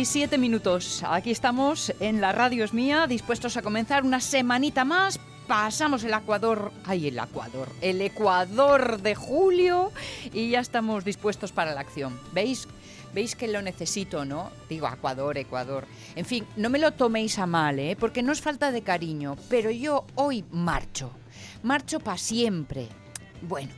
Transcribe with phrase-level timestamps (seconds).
[0.00, 1.04] Y 7 minutos.
[1.06, 5.20] Aquí estamos en la radio es mía, dispuestos a comenzar una semanita más.
[5.46, 9.92] Pasamos el Ecuador, ay, el Ecuador, el Ecuador de julio
[10.32, 12.18] y ya estamos dispuestos para la acción.
[12.32, 12.66] ¿Veis?
[13.14, 14.50] Veis que lo necesito, ¿no?
[14.68, 15.86] Digo, Ecuador, Ecuador.
[16.16, 17.94] En fin, no me lo toméis a mal, ¿eh?
[17.94, 21.12] Porque no es falta de cariño, pero yo hoy marcho.
[21.62, 22.88] Marcho para siempre.
[23.42, 23.70] Bueno,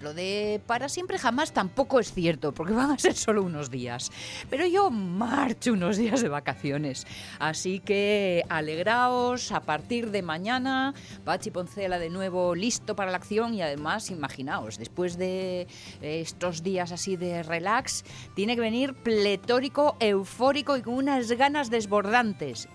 [0.00, 4.10] lo de para siempre jamás tampoco es cierto, porque van a ser solo unos días.
[4.48, 7.06] Pero yo marcho unos días de vacaciones.
[7.38, 13.54] Así que alegraos, a partir de mañana, Pachi Poncela de nuevo listo para la acción
[13.54, 15.66] y además, imaginaos, después de
[16.00, 22.68] estos días así de relax, tiene que venir pletórico, eufórico y con unas ganas desbordantes.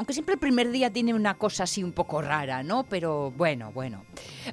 [0.00, 2.84] Aunque siempre el primer día tiene una cosa así un poco rara, ¿no?
[2.84, 4.06] Pero bueno, bueno.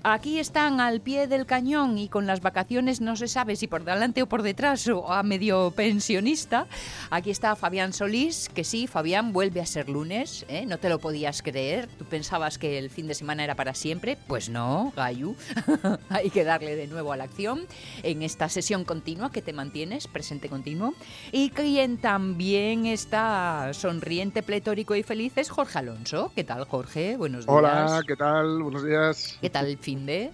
[0.04, 3.86] Aquí están al pie del cañón y con las vacaciones no se sabe si por
[3.86, 6.68] delante o por detrás o a medio pensionista.
[7.12, 10.66] Aquí está Fabián Solís, que sí, Fabián vuelve a ser lunes, ¿eh?
[10.66, 11.88] No te lo podías creer.
[11.98, 14.18] Tú pensabas que el fin de semana era para siempre.
[14.28, 15.34] Pues no, Gayu.
[16.10, 17.68] Hay que darle de nuevo a la acción
[18.04, 20.94] en esta sesión continua que te mantienes, presente continuo.
[21.32, 26.32] Y quien también está sonriente, pletórico y feliz es Jorge Alonso.
[26.36, 27.16] ¿Qué tal, Jorge?
[27.18, 27.56] Buenos días.
[27.56, 28.64] Hola, ¿qué tal?
[28.64, 29.38] Buenos días.
[29.40, 30.32] ¿Qué tal el fin de?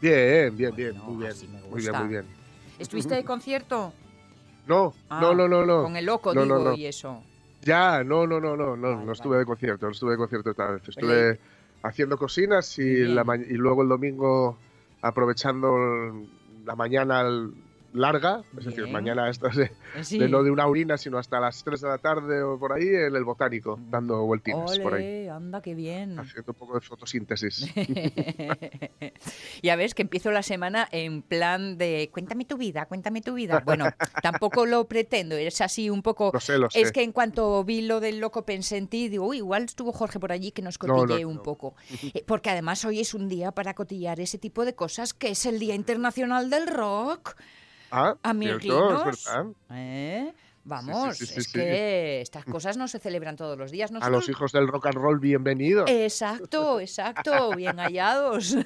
[0.00, 1.34] Bien, bien, bien, Bueno, muy bien.
[1.70, 2.24] Muy bien, muy bien.
[2.78, 3.92] ¿Estuviste de concierto?
[4.66, 5.82] No, Ah, no, no, no, no.
[5.84, 6.74] Con el loco, No, digo, no, no.
[6.74, 7.22] y eso.
[7.62, 9.40] Ya, no, no, no, no, no, Vale, no estuve vale.
[9.40, 10.82] de concierto, no estuve de concierto esta vez.
[10.82, 11.40] Pero Estuve
[11.82, 14.58] haciendo cocinas y, la y luego el domingo
[15.00, 15.76] aprovechando
[16.64, 17.24] la mañana
[17.92, 18.92] larga, es decir, Bien.
[18.92, 19.70] mañana esta de,
[20.02, 20.18] Sí.
[20.18, 22.86] de no de una orina, sino hasta las 3 de la tarde o por ahí
[22.88, 26.18] en el botánico, dando vueltines por ahí, anda, qué bien.
[26.18, 27.66] haciendo un poco de fotosíntesis.
[29.62, 33.62] ya ves que empiezo la semana en plan de cuéntame tu vida, cuéntame tu vida.
[33.64, 33.86] Bueno,
[34.22, 36.30] tampoco lo pretendo, es así un poco...
[36.32, 36.80] Lo sé, lo sé.
[36.80, 39.92] Es que en cuanto vi lo del loco pensé en ti, digo, uy, igual estuvo
[39.92, 41.42] Jorge por allí que nos No, no, cotilleé un no.
[41.42, 41.74] poco.
[42.14, 45.46] Eh, Porque además hoy es un día para cotillar ese tipo de cosas, que es
[45.46, 47.36] el Día Internacional del Rock.
[47.94, 48.62] Ah, Amiguinos.
[48.62, 49.46] cierto, es verdad.
[49.70, 50.32] ¿Eh?
[50.64, 51.52] Vamos, sí, sí, es sí.
[51.54, 53.90] que estas cosas no se celebran todos los días.
[54.00, 55.90] A los hijos del rock and roll, bienvenidos.
[55.90, 58.56] Exacto, exacto, bien hallados.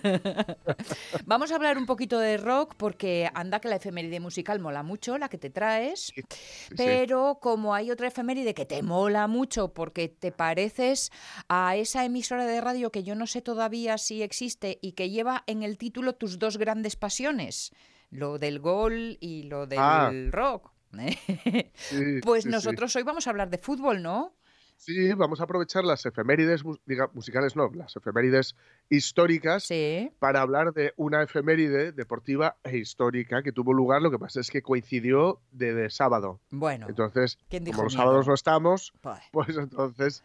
[1.24, 5.16] Vamos a hablar un poquito de rock porque anda que la efeméride musical mola mucho,
[5.16, 6.20] la que te traes, Sí,
[6.68, 6.74] sí.
[6.76, 11.10] pero como hay otra efeméride que te mola mucho porque te pareces
[11.48, 15.44] a esa emisora de radio que yo no sé todavía si existe y que lleva
[15.46, 17.72] en el título tus dos grandes pasiones,
[18.10, 20.10] lo del gol y lo del Ah.
[20.30, 20.72] rock.
[20.98, 21.16] ¿eh?
[21.74, 22.54] Sí, Pues sí, sí.
[22.54, 24.34] nosotros hoy vamos a hablar de fútbol, ¿no?
[24.78, 28.54] Sí, vamos a aprovechar las efemérides, diga, musicales, no, las efemérides
[28.90, 30.10] históricas Sí.
[30.18, 34.50] para hablar de una efeméride deportiva e histórica que tuvo lugar, lo que pasa es
[34.50, 36.40] que coincidió de, de sábado.
[36.50, 38.04] Bueno, Entonces, ¿quién dijo como los miedo?
[38.04, 40.22] sábados no estamos, pues, pues entonces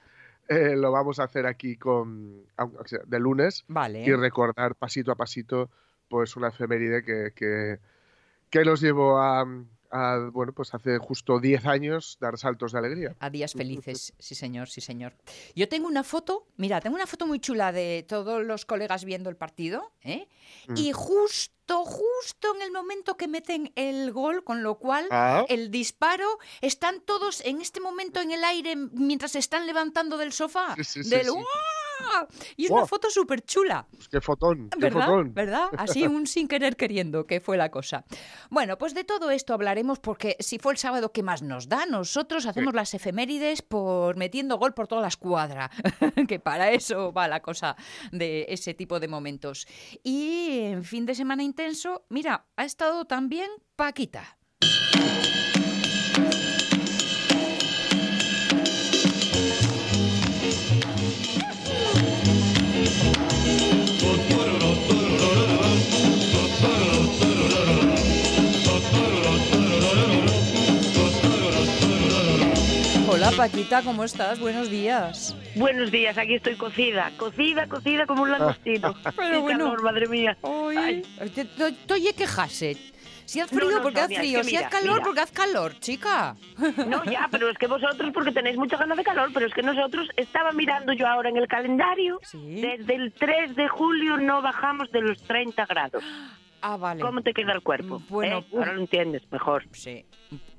[0.49, 2.43] eh, lo vamos a hacer aquí con
[3.07, 4.03] de lunes vale.
[4.03, 5.69] y recordar pasito a pasito
[6.11, 7.79] pues una efeméride que, que,
[8.49, 9.45] que nos llevó a,
[9.89, 13.15] a, bueno, pues hace justo 10 años dar saltos de alegría.
[13.19, 15.13] A días felices, sí señor, sí señor.
[15.55, 19.29] Yo tengo una foto, mira, tengo una foto muy chula de todos los colegas viendo
[19.29, 20.27] el partido, ¿eh?
[20.67, 20.73] Mm.
[20.75, 25.71] Y justo, justo en el momento que meten el gol, con lo cual Ah, el
[25.71, 26.27] disparo,
[26.59, 30.75] están todos en este momento en el aire mientras se están levantando del sofá.
[30.75, 31.31] Sí, sí, sí, del sí.
[32.57, 33.87] Y es una foto súper chula.
[33.91, 35.05] pues qué fotón, qué ¿Verdad?
[35.05, 35.33] fotón.
[35.33, 35.69] ¿Verdad?
[35.77, 38.05] Así un sin querer queriendo, que fue la cosa.
[38.49, 41.85] Bueno, pues de todo esto hablaremos porque si fue el sábado, ¿qué más nos da?
[41.85, 45.69] Nosotros hacemos las efemérides por metiendo gol por toda la escuadra,
[46.27, 47.75] que para eso va la cosa
[48.11, 49.67] de ese tipo de momentos.
[50.03, 54.37] Y en fin de semana intenso, mira, ha estado también Paquita.
[73.33, 74.39] Hola Paquita, ¿cómo estás?
[74.39, 75.35] Buenos días.
[75.55, 78.93] Buenos días, aquí estoy cocida, cocida, cocida como un langostino.
[79.15, 79.59] Pero Qué bueno.
[79.65, 80.37] calor, madre mía.
[80.43, 81.01] Ay.
[81.33, 82.75] te- te- quejarse.
[83.25, 84.37] Si haz No, frío, no, porque haz Sonia, es frío.
[84.39, 85.05] que si mira, haz calor, mira.
[85.05, 86.35] porque haz calor, chica.
[86.87, 89.63] No, ya, pero es que vosotros porque tenéis mucha ganas de calor, pero es que
[89.63, 92.37] nosotros estaba mirando yo ahora en el calendario, Sí.
[92.61, 96.03] desde el 3 de julio no bajamos de los 30 grados.
[96.61, 97.01] Ah, vale.
[97.01, 98.01] ¿Cómo te queda el cuerpo?
[98.09, 98.45] Bueno, ¿Eh?
[98.53, 99.63] Ahora lo entiendes mejor.
[99.71, 100.05] Sí.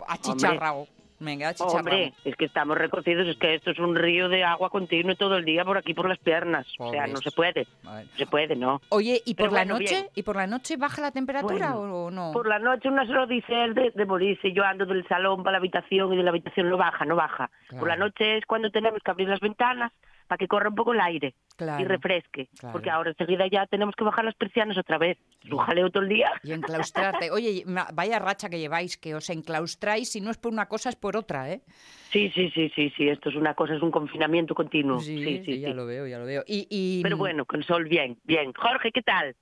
[0.08, 0.88] Achicharrao.
[1.22, 1.54] Venga.
[1.60, 5.36] Hombre, es que estamos recocidos, es que esto es un río de agua continuo todo
[5.36, 6.66] el día por aquí por las piernas.
[6.78, 7.66] O sea, no se puede.
[7.84, 8.80] No se puede, ¿no?
[8.88, 9.94] Oye, ¿y Pero por la bueno, noche?
[9.94, 10.06] bien.
[10.14, 12.32] ¿Y por la noche baja la temperatura Bueno, o no?
[12.32, 14.52] Por la noche unas odiseas de, de morirse.
[14.52, 17.50] Yo ando del salón para la habitación y de la habitación no baja, no baja.
[17.78, 19.92] Por la noche es cuando tenemos que abrir las ventanas
[20.32, 21.82] para que corra un poco el aire Claro.
[21.82, 22.48] y refresque.
[22.58, 22.72] Claro.
[22.72, 25.18] Porque ahora enseguida ya tenemos que bajar las persianas otra vez.
[25.44, 26.30] Es un jaleo todo el día.
[26.42, 27.30] Y enclaustrarte.
[27.30, 30.96] Oye, vaya racha que lleváis, que os enclaustráis, si no es por una cosa es
[30.96, 31.60] por otra, ¿eh?
[32.10, 33.10] Sí, sí, sí, sí, sí.
[33.10, 35.00] Esto es una cosa, es un confinamiento continuo.
[35.00, 35.60] Sí, sí, sí.
[35.60, 36.42] ya lo veo, ya lo veo.
[36.46, 38.54] Y, y- Pero bueno, con sol bien, bien.
[38.54, 39.36] Jorge, ¿qué tal?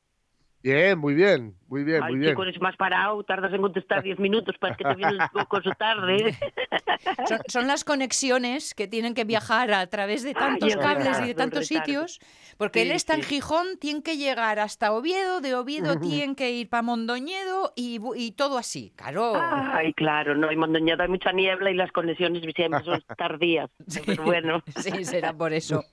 [0.62, 2.32] Bien, muy bien, muy bien, Ay, muy bien.
[2.32, 5.60] chico, eres más parado, tardas en contestar 10 minutos para que te vienes un poco
[5.78, 6.34] tarde.
[7.26, 11.24] son, son las conexiones que tienen que viajar a través de tantos es cables verdad,
[11.24, 12.20] y de tantos sitios,
[12.58, 13.28] porque él Sí, está en sí.
[13.28, 18.32] Gijón, tiene que llegar hasta Oviedo, de Oviedo tiene que ir para Mondoñedo y, y
[18.32, 19.32] todo así, claro.
[19.74, 23.70] Ay, claro, no, hay mondoñado, hay mucha niebla y las conexiones siempre son tardías.
[24.06, 25.84] Pero bueno, Sí, será por eso.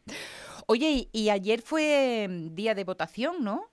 [0.68, 3.70] Oye, y, y ayer fue mm, día de votación, ¿no?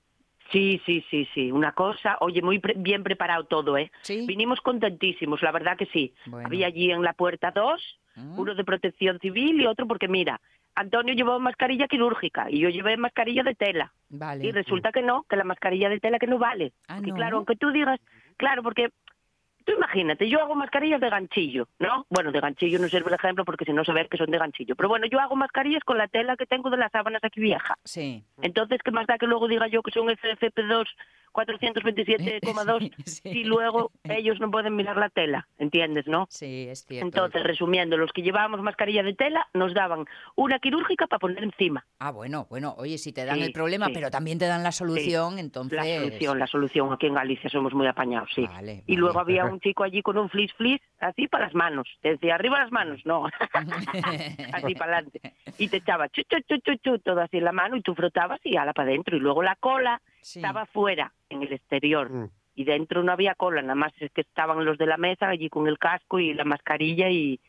[0.54, 3.90] Sí, sí, sí, sí, una cosa, oye, muy pre- bien preparado todo, ¿eh?
[4.02, 4.24] Sí.
[4.26, 6.14] Vinimos contentísimos, la verdad que sí.
[6.24, 6.46] Bueno.
[6.46, 8.38] Había allí en la puerta dos, Mm.
[8.38, 10.40] uno de protección civil y otro porque mira,
[10.76, 13.92] Antonio llevó mascarilla quirúrgica y yo llevé mascarilla de tela.
[14.08, 14.46] Vale.
[14.46, 16.72] Y resulta que no, que la mascarilla de tela que no vale.
[16.86, 17.16] Ah, porque ¿no?
[17.16, 17.98] claro, aunque tú digas,
[18.36, 18.90] claro, porque
[19.64, 22.06] tú imagínate, yo hago mascarillas de ganchillo, ¿no?
[22.10, 24.76] Bueno, de ganchillo no sirve el ejemplo porque si no ve que son de ganchillo.
[24.76, 27.76] Pero bueno, yo hago mascarillas con la tela que tengo de las sábanas aquí vieja.
[27.84, 28.24] Sí.
[28.42, 30.86] Entonces, ¿qué más da que luego diga yo que son FFP2
[31.34, 33.20] 427,2 Sí.
[33.32, 35.46] si luego ellos no pueden mirar la tela?
[35.58, 36.26] ¿Entiendes, no?
[36.30, 37.06] Sí, es cierto.
[37.06, 40.04] Entonces, resumiendo, los que llevábamos mascarilla de tela nos daban
[40.36, 41.84] una quirúrgica para poner encima.
[41.98, 43.92] Ah, bueno, bueno, oye, si te dan Sí, el problema, sí.
[43.94, 45.76] pero también te dan la solución, entonces...
[45.78, 46.92] La solución, la solución.
[46.92, 48.46] Aquí en Galicia somos muy apañados, sí.
[48.46, 49.00] Vale, Y vale.
[49.00, 51.88] luego había un chico allí con un flis flis así para las manos.
[52.00, 53.26] Te decía, arriba las manos, no.
[54.52, 55.20] así para adelante.
[55.58, 57.94] Y te echaba chu, chu, chu, chu, chu, todo así en la mano y tú
[57.94, 59.16] frotabas y ala para adentro.
[59.16, 60.38] Y luego la cola Sí.
[60.38, 62.10] estaba fuera, en el exterior.
[62.10, 62.30] Mm.
[62.56, 65.48] Y dentro no había cola, nada más es que estaban los de la mesa allí
[65.50, 67.40] con el casco y la mascarilla y,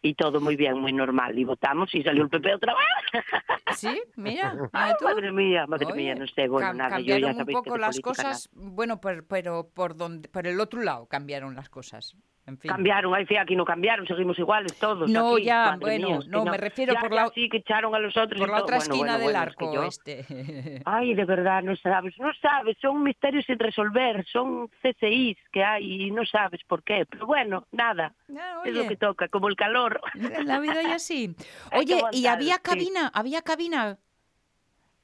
[0.00, 1.36] y todo muy bien, muy normal.
[1.38, 3.24] Y votamos y salió el PP otra vez.
[3.74, 5.04] Sí, mira, Ah, tú.
[5.06, 7.56] madre mía, madre Oye, mía, no sé, bueno, cam- nada, yo cambiaron ya un sabéis
[7.58, 11.68] que poco las cosas, bueno, por, pero por donde, por el otro lado cambiaron las
[11.70, 12.14] cosas.
[12.44, 12.68] En fin.
[12.72, 15.08] Cambiaron, fía, aquí no cambiaron, seguimos iguales todos.
[15.08, 18.00] No, aquí, ya, bueno, no, me refiero Ya, por ya la- sí que echaron a
[18.00, 18.36] los otros.
[18.40, 20.82] Por la otra Bueno, esquina bueno, del bueno, es que arco, yo- este.
[20.84, 26.06] Ay, de verdad, no sabes, no sabes, son misterios sin resolver, son CCIs que hay
[26.06, 27.06] y no sabes por qué.
[27.08, 30.00] Pero bueno, nada, Ah, es lo que toca, como el calor.
[30.44, 31.36] la vida y así.
[31.72, 32.60] Oye, y había sí.
[32.64, 33.98] cabina, había cabina.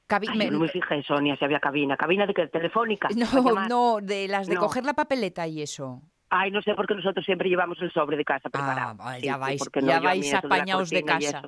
[0.08, 1.96] Cabi- Ay, no me fijé, Sonia, si había cabina.
[1.96, 2.46] ¿Cabina de qué?
[2.49, 3.08] ¿Telefónica?
[3.17, 4.61] no, no, de las de No.
[4.62, 6.02] coger la papeleta y eso.
[6.31, 8.97] Ay, no sé, porque nosotros siempre llevamos el sobre de casa Ah, preparado.
[9.19, 11.43] Sí, ya sí, vais, ya vais de apañados de y casa.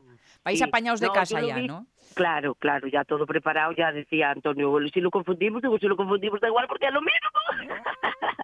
[0.44, 0.64] Vais Sí.
[0.64, 1.86] apañados de No, casa ya, vi- ¿no?
[2.14, 6.40] Claro, claro, ya todo preparado, ya decía Antonio, si lo confundimos, digo, si lo confundimos
[6.40, 7.30] da igual porque es lo mismo.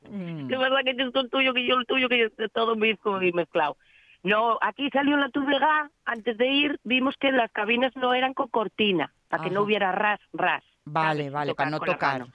[0.09, 0.49] Mm.
[0.49, 3.33] que verdad que yo el tuyo, que yo el tuyo, que yo todo mismo y
[3.33, 3.77] mezclado.
[4.23, 8.35] No, aquí salió en la Tublega, antes de ir, vimos que las cabinas no eran
[8.35, 10.63] con cortina, para que no hubiera ras, ras.
[10.85, 11.33] Vale, ¿sabes?
[11.33, 12.27] vale, para no tocar.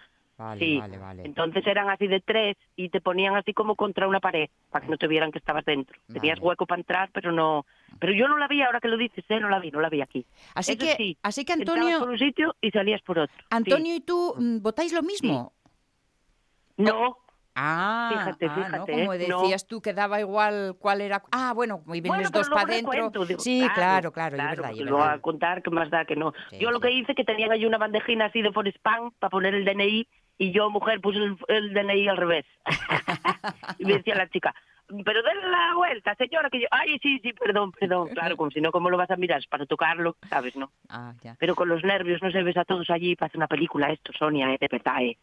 [0.42, 1.22] Vale, Sí, vale, vale.
[1.24, 4.90] entonces eran así de tres y te ponían así como contra una pared para que
[4.92, 6.00] no te vieran que estabas dentro.
[6.12, 6.48] Tenías Vale.
[6.50, 7.66] hueco para entrar, pero no.
[8.00, 9.40] Pero yo no la vi ahora que lo dices, ¿eh?
[9.40, 10.26] no la vi, no la vi aquí.
[10.56, 13.36] Así Eso que, sí, así que Antonio, por un sitio y salías por otro.
[13.38, 13.46] Sí.
[13.52, 15.54] Antonio y tú mm, votáis lo mismo.
[16.78, 17.18] No,
[17.54, 18.86] Ah, Fíjate, ah, fíjate, ¿no?
[18.86, 19.28] Como ¿eh?
[19.28, 19.42] No.
[19.42, 21.22] decías tú que daba igual cuál era.
[21.32, 23.12] Ah, bueno, y Bueno, vienes pero dos para adentro.
[23.40, 26.34] Sí, claro, claro, es verdad, lo voy a contar que más da que no.
[26.50, 26.84] Sí, yo lo sí.
[26.84, 30.08] que hice que tenían ahí una bandejina así de Forespam para poner el DNI
[30.42, 32.46] y yo, mujer, puse el, el DNI al revés.
[33.78, 34.56] y me decía la chica,
[35.06, 38.60] pero denle la vuelta, señora, que yo, ay, sí, sí, perdón, perdón, claro, como si
[38.60, 39.40] no, ¿cómo lo vas a mirar?
[39.40, 40.72] Es para tocarlo, ¿sabes, no?
[40.90, 41.36] Ah, ya.
[41.40, 44.12] Pero con los nervios no se ves a todos allí para hacer una película esto,
[44.18, 44.58] Sonia, ¿eh?
[44.60, 45.18] de verdad, ¿eh?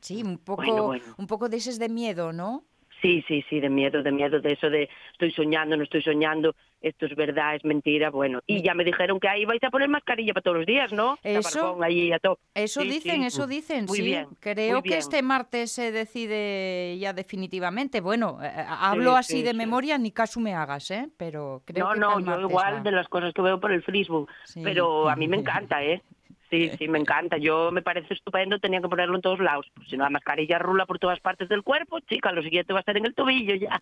[0.00, 1.04] Sí, un poco, Bueno, bueno.
[1.18, 2.62] un poco de ese es de miedo, ¿no?
[3.00, 6.54] Sí, sí, sí, de miedo, de miedo, de eso de estoy soñando, no estoy soñando,
[6.82, 8.40] esto es verdad, es mentira, bueno.
[8.46, 11.18] Y ya me dijeron que ahí vais a poner mascarilla para todos los días, ¿no?
[11.22, 11.82] Eso.
[11.82, 12.38] Ahí a top.
[12.54, 13.26] Eso Sí, dicen, sí.
[13.26, 14.02] eso dicen, Muy sí.
[14.02, 14.98] bien, Creo que bien.
[14.98, 18.00] este martes se decide ya definitivamente.
[18.00, 21.08] Bueno, eh, hablo así sí, de memoria, ni caso me hagas, ¿eh?
[21.16, 22.80] Pero creo no, que no, yo igual va.
[22.80, 24.28] de las cosas que veo por el Facebook,
[24.62, 26.02] pero a mí me encanta, ¿eh?
[26.50, 27.36] Sí, sí, me encanta.
[27.38, 29.66] Yo me parece estupendo, tenía que ponerlo en todos lados.
[29.74, 32.80] Pues si no, la mascarilla rula por todas partes del cuerpo, chica, lo siguiente va
[32.80, 33.80] a ser en el tobillo ya.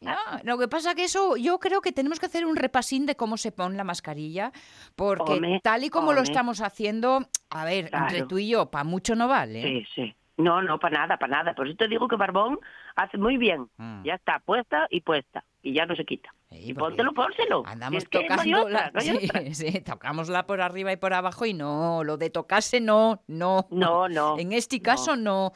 [0.00, 3.16] No, lo que pasa que eso, yo creo que tenemos que hacer un repasín de
[3.16, 4.52] cómo se pone la mascarilla,
[4.94, 9.14] porque tal y como lo estamos haciendo, a ver, entre tú y yo, para mucho
[9.14, 9.62] no vale.
[9.62, 10.14] Sí, sí.
[10.38, 11.54] No, no, para nada, para nada.
[11.54, 12.58] Por eso te digo que Barbón
[12.94, 13.68] hace muy bien.
[13.78, 14.02] Mm.
[14.04, 15.44] Ya está, puesta y puesta.
[15.62, 16.30] Y ya no se quita.
[16.50, 17.62] Sí, y póntelo, pónselo.
[17.66, 20.60] Andamos Si es que no hay tocando otra, la- no hay sí, sí, tocámosla por
[20.60, 23.66] arriba y por abajo y no, lo de tocarse no, no.
[23.70, 24.36] No, no.
[24.38, 24.82] En este no.
[24.82, 25.52] caso no.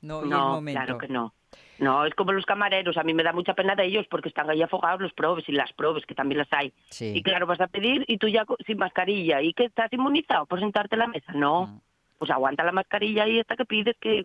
[0.00, 0.80] no, No, momento.
[0.80, 1.34] claro que no.
[1.78, 2.96] No, es como los camareros.
[2.96, 5.52] A mí me da mucha pena de ellos porque están ahí afogados los probes y
[5.52, 6.72] las probes, que también las hay.
[6.90, 7.12] Sí.
[7.14, 9.40] Y claro, vas a pedir y tú ya sin mascarilla.
[9.42, 11.32] ¿Y que estás inmunizado por sentarte a la mesa?
[11.34, 11.66] No.
[11.66, 11.80] Mm.
[12.18, 14.24] Pues aguanta la mascarilla ahí hasta que pides que...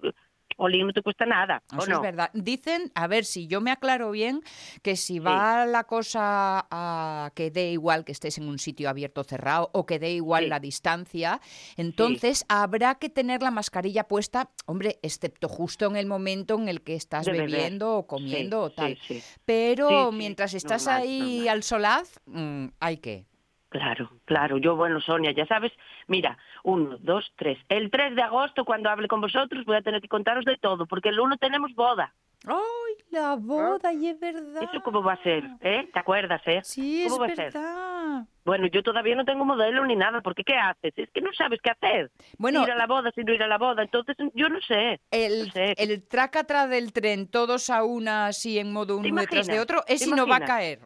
[0.58, 1.96] Olín, no te cuesta nada, ¿o Eso no?
[1.96, 2.30] es verdad.
[2.34, 4.42] Dicen, a ver si yo me aclaro bien,
[4.84, 9.22] que si va la cosa a que dé igual que estés en un sitio abierto
[9.22, 10.50] o cerrado o que dé igual Sí.
[10.50, 11.42] la distancia,
[11.76, 16.82] entonces habrá que tener la mascarilla puesta, hombre, excepto justo en el momento en el
[16.84, 17.50] que estás De beber.
[17.50, 19.00] bebiendo o comiendo o tal.
[19.46, 21.48] Pero mientras estás normal, ahí normal.
[21.50, 23.26] al solaz, mm, hay que.
[23.70, 24.60] Claro, claro.
[24.60, 25.72] Yo, bueno, Sonia, ya sabes,
[26.08, 27.58] mira, uno, dos, tres.
[27.70, 30.86] El 3 de agosto, cuando hable con vosotros, voy a tener que contaros de todo,
[30.86, 32.14] porque el 1 tenemos boda.
[32.46, 33.94] ¡Ay, la boda!
[33.94, 34.64] Y es verdad.
[34.64, 35.44] ¿Eso cómo va a ser?
[35.62, 35.90] ¿Eh?
[35.94, 36.62] ¿Te acuerdas, eh?
[36.64, 38.28] Sí, ¿Cómo es va a ser?
[38.46, 40.94] Bueno, yo todavía no tengo modelo ni nada, porque ¿qué haces?
[40.98, 42.12] Es que no sabes qué hacer.
[42.38, 43.84] Bueno, ir a la boda, si no ir a la boda.
[43.84, 45.00] Entonces, yo no sé.
[45.12, 45.76] El, No sé.
[45.78, 49.60] el traca atrás del tren, todos a una así en modo ¿Te uno detrás de
[49.60, 50.80] otro, ¿Te ese no va a caer.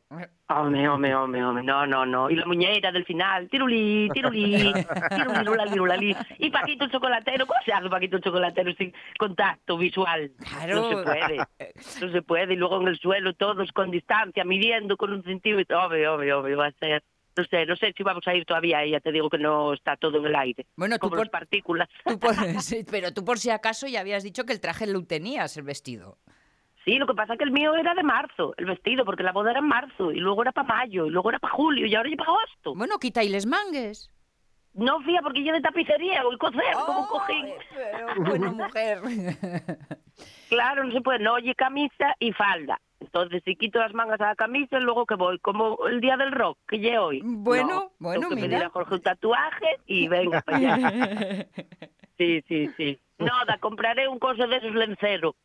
[0.49, 1.63] Hombre, hombre, hombre, hombre.
[1.63, 2.29] No, no, no.
[2.29, 3.49] Y la muñeira del final.
[3.49, 4.73] Tirulí, tirulí,
[5.09, 6.15] tirulí, lulali.
[6.37, 7.45] Y Paquito el chocolatero.
[7.45, 10.31] ¿Cómo se hace Paquito el chocolatero sin contacto visual?
[10.39, 10.75] Claro.
[10.75, 11.37] No se puede.
[12.01, 12.53] No se puede.
[12.53, 15.83] Y luego en el suelo todos con distancia, midiendo con un centímetro.
[15.83, 17.03] Hombre, hombre, hombre, va a ser.
[17.37, 18.85] No sé, no sé si vamos a ir todavía.
[18.85, 20.65] Ya te digo que no está todo en el aire.
[20.75, 21.87] Bueno, tú por, las partículas.
[22.05, 25.03] tú por- sí, pero tú por si acaso ya habías dicho que el traje lo
[25.05, 26.17] tenías, el vestido.
[26.83, 29.33] Sí, lo que pasa es que el mío era de marzo, el vestido, porque la
[29.33, 31.93] boda era en marzo, y luego era para mayo, y luego era para julio, y
[31.93, 32.73] ahora ya para agosto.
[32.75, 34.09] Bueno, quita y les mangues.
[34.73, 37.47] No, fía, porque yo de tapicería, o el coser, como cojín.
[37.73, 39.01] Pero bueno, mujer.
[40.49, 42.79] Claro, no se puede, no oye camisa y falda.
[42.99, 46.31] Entonces, si quito las mangas a la camisa, luego que voy, como el día del
[46.31, 47.21] rock, que lle hoy.
[47.23, 48.47] Bueno, No, bueno, tengo que mira.
[48.47, 51.47] pedir a Jorge un tatuaje y venga para allá.
[52.17, 52.99] Sí, sí, sí.
[53.19, 55.35] Nada, compraré un coso de esos lenceros.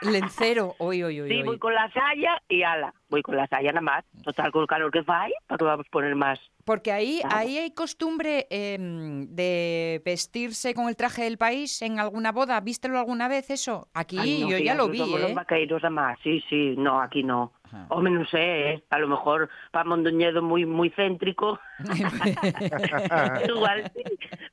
[0.00, 1.28] Lencero, hoy, hoy, hoy.
[1.30, 2.92] Sí, voy con la saya y ala.
[3.08, 4.04] Voy con la saya nada más.
[4.24, 6.40] Total, con el calor que ahí, ¿para qué vamos a poner más?
[6.64, 7.36] Porque ahí, Claro.
[7.36, 12.60] ahí hay costumbre em, de vestirse con el traje del país en alguna boda.
[12.60, 13.88] ¿Vístelo alguna vez eso?
[13.94, 15.22] Aquí Ay, no, yo fía, ya lo vi, somos ¿eh?
[15.22, 17.52] los vaqueiros además, sí, sí, no, aquí no.
[17.72, 17.86] Ajá.
[17.88, 18.84] Hombre, no sé, ¿eh?
[18.90, 21.58] a lo mejor para Mondoñedo muy muy céntrico,
[23.48, 24.02] igual sí,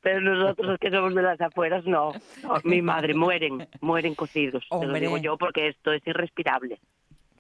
[0.02, 2.14] pero nosotros que somos de las afueras, no.
[2.44, 5.02] No, Mi madre, mueren, mueren cocidos, te lo Hombre.
[5.02, 6.80] digo yo, porque esto es irrespirable.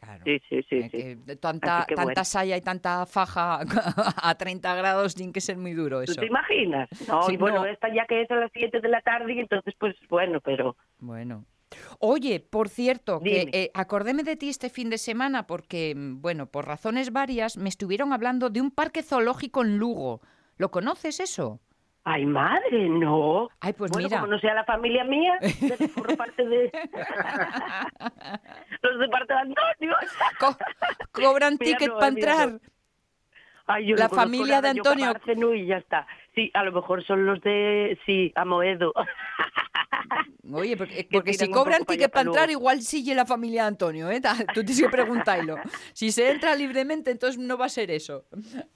[0.01, 0.23] Claro.
[0.25, 1.23] Sí, sí, sí, Eh, sí.
[1.25, 2.23] que tanta, que tanta bueno.
[2.25, 3.59] saya y tanta faja
[4.23, 6.19] a 30 grados tiene que ser muy duro ¿Tú eso.
[6.21, 6.89] te imaginas?
[7.07, 7.65] No, Sí, y bueno, no.
[7.65, 10.75] esta ya que es a las 7 de la tarde, y entonces pues bueno, pero...
[10.99, 11.45] Bueno.
[11.99, 16.45] Oye, por cierto, que eh, acordéme de ti este fin de semana porque, mm, bueno,
[16.47, 20.21] por razones varias, me estuvieron hablando de un parque zoológico en Lugo.
[20.57, 21.59] ¿Lo conoces eso?
[22.05, 23.49] Ay, madre, no.
[23.59, 24.19] Ay, pues bueno, mira.
[24.21, 25.37] como no sea la familia mía,
[25.95, 26.71] por parte de...
[28.81, 29.95] Los de parte de Antonio.
[30.39, 30.57] Co-
[31.11, 32.59] cobran Mira, ticket no, para entrar.
[33.67, 35.55] Ay, yo La familia de yo Antonio.
[35.55, 36.07] Y ya está.
[36.35, 37.97] Sí, a lo mejor son los de...
[38.05, 38.93] Sí, Amoedo.
[40.51, 43.67] Oye, porque, Que porque si cobran ticket para pa' entrar, igual sigue la familia de
[43.69, 44.21] Antonio, ¿eh?
[44.53, 45.57] Tú tienes que preguntarlo.
[45.93, 48.25] Si se entra libremente, entonces no va a ser eso.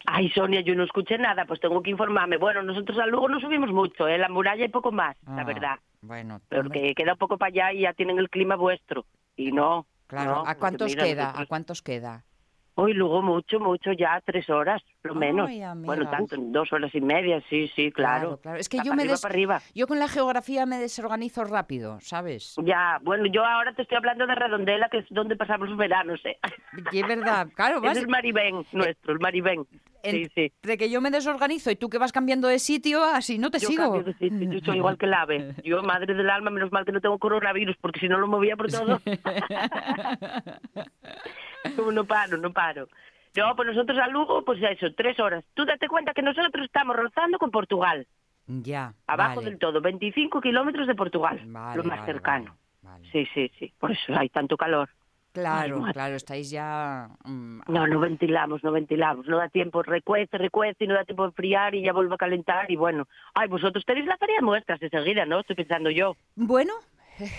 [0.06, 2.38] Ay, Sonia, yo no escuché nada, pues tengo que informarme.
[2.38, 4.18] Bueno, nosotros a Lugo no subimos mucho, ¿eh?
[4.18, 5.80] La muralla y poco más, la Ah, verdad.
[6.02, 9.06] Bueno, Porque queda un poco para allá y ya tienen el clima vuestro.
[9.36, 9.88] Y no.
[10.08, 10.32] claro.
[10.32, 11.34] no, ¿A porque cuántos queda?
[11.40, 12.26] ¿A cuántos queda?
[12.76, 15.48] Hoy luego mucho, mucho, ya tres horas, lo menos.
[15.48, 18.20] Ay, bueno, tanto, dos horas y media, sí, sí, claro.
[18.30, 18.58] Claro, claro.
[18.60, 19.62] Es que Va yo para me arriba, des- para arriba.
[19.76, 22.56] Yo con la geografía me desorganizo rápido, ¿sabes?
[22.64, 26.20] Ya, bueno, yo ahora te estoy hablando de Redondela, que es donde pasamos los veranos,
[26.26, 26.38] ¿eh?
[26.92, 29.66] Y es verdad, claro, vas, Es el Maribén nuestro, el Maribén.
[30.06, 30.52] Sí, sí.
[30.62, 33.60] entre que yo me desorganizo y tú que vas cambiando de sitio, así no te
[33.60, 33.84] Yo sigo.
[33.84, 35.56] cambio de sitio, yo soy igual que el ave.
[35.64, 38.58] Yo, madre del alma, menos mal que no tengo coronavirus, porque si no lo movía
[38.58, 39.00] por todo.
[41.76, 42.88] Como no paro, no paro.
[43.36, 45.44] No, pues nosotros a Lugo, pues eso, tres horas.
[45.56, 48.06] Tú date cuenta que nosotros estamos rozando con Portugal,
[48.48, 48.94] Ya.
[49.08, 52.56] abajo vale, del todo, 25 kilómetros de Portugal, vale, lo más vale, cercano.
[53.12, 54.90] Sí, sí, sí, por eso hay tanto calor.
[55.32, 57.10] Claro, claro, estáis ya...
[57.26, 59.26] mm, No, no ventilamos, no ventilamos.
[59.26, 62.18] No da tiempo, recuece, recuece, y no da tiempo de enfriar y ya vuelve a
[62.18, 62.70] calentar.
[62.70, 65.40] Y bueno, ay, vosotros tenéis la feria de muestras enseguida, ¿no?
[65.40, 66.16] Estoy pensando yo.
[66.36, 66.74] Bueno,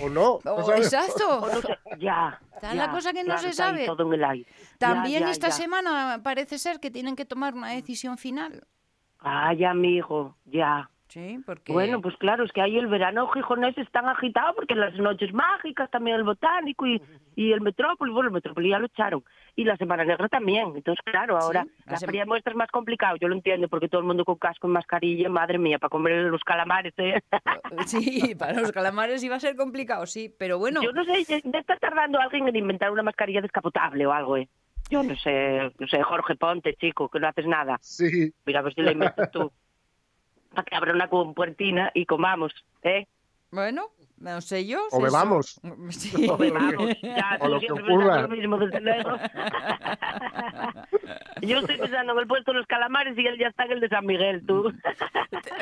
[0.01, 0.39] ¿O no?
[0.45, 0.87] No oh, sabes.
[0.87, 1.41] exacto.
[1.41, 2.41] O no sé, ya.
[2.55, 3.87] Está ya, la cosa que no claro, se sabe.
[3.87, 4.51] Todo en el aire.
[4.51, 5.55] Ya, También ya, esta ya.
[5.55, 8.67] semana parece ser que tienen que tomar una decisión final.
[9.19, 10.91] Ay, amigo, ya.
[11.15, 11.73] Sí, porque...
[11.73, 15.33] Bueno, pues claro, es que ahí el verano gijonés es tan agitado porque las noches
[15.33, 17.01] mágicas, también el botánico y,
[17.37, 19.23] y el metrópoli, bueno, el metrópoli ya lo echaron.
[19.55, 20.73] Y la Semana Negra también.
[20.75, 23.69] Entonces, claro, ahora la la sema- feria de muestras es más complicado, yo lo entiendo,
[23.69, 27.23] porque todo el mundo con casco y mascarilla, madre mía, para comer los calamares, ¿eh?
[27.87, 31.59] Sí, para los calamares iba a ser complicado, sí, pero bueno, Yo no sé, ya
[31.61, 34.49] está tardando alguien en inventar una mascarilla descapotable o algo, ¿eh?
[34.91, 37.79] Yo no sé, no sé, Jorge Ponte, chico, que no haces nada.
[37.81, 39.51] Sí, Mira, a ver si la inventas tú.
[40.55, 43.07] Para que abra una compuertina y comamos, ¿eh?
[43.51, 44.81] bueno, no sé yo.
[44.91, 45.61] O bebamos.
[45.91, 46.27] Sí.
[46.31, 46.91] O bebamos.
[47.03, 48.23] Ya, O lo que ocurra.
[48.23, 49.11] lo mismo, desde luego.
[51.43, 53.81] Yo estoy pensando en el puesto de los calamares y él ya está en el
[53.81, 54.73] de San Miguel, tú.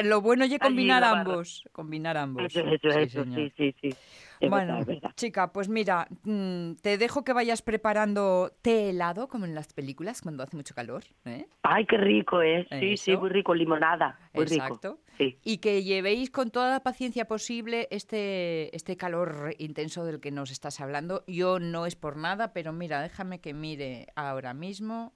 [0.04, 2.44] Lo bueno es combinar ambos, combinar ambos.
[2.44, 3.94] Eso, eso, Sí, eso, sí, sí, sí.
[4.42, 5.10] Es Bueno, verdad, es verdad.
[5.14, 10.20] chica, pues mira, mm, te dejo que vayas preparando té helado, como en las películas,
[10.20, 11.04] cuando hace mucho calor.
[11.26, 11.46] ¿eh?
[11.62, 12.66] Ay, qué rico, ¿eh?
[12.80, 14.98] Sí, sí, muy rico, limonada, muy Exacto.
[14.98, 15.00] rico.
[15.16, 15.38] Sí.
[15.44, 20.50] Y que llevéis con toda la paciencia posible este, este calor intenso del que nos
[20.50, 21.22] estás hablando.
[21.28, 25.12] Yo no es por nada, pero mira, déjame que mire ahora mismo.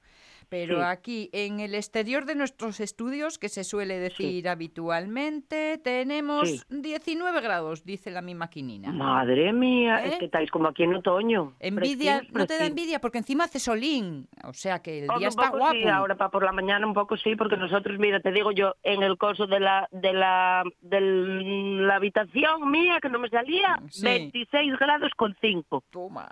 [0.48, 0.82] Pero Sí.
[0.86, 6.60] aquí, en el exterior de nuestros estudios, que se suele decir habitualmente, tenemos Sí.
[6.70, 8.92] 19 grados, dice la mi maquinina.
[8.92, 10.08] Madre mía, ¿Eh?
[10.12, 11.54] es que estáis como aquí en otoño.
[11.58, 15.28] Envidia, Precioso, no te da envidia porque encima hace solín, o sea que el día
[15.28, 15.72] está guapo.
[15.72, 18.74] Sí, ahora para por la mañana un poco sí, porque nosotros, mira, te digo yo,
[18.84, 23.80] en el coso de la de la de la habitación mía que no me salía,
[23.90, 24.04] Sí.
[24.04, 26.28] 26 grados con 5, Toma.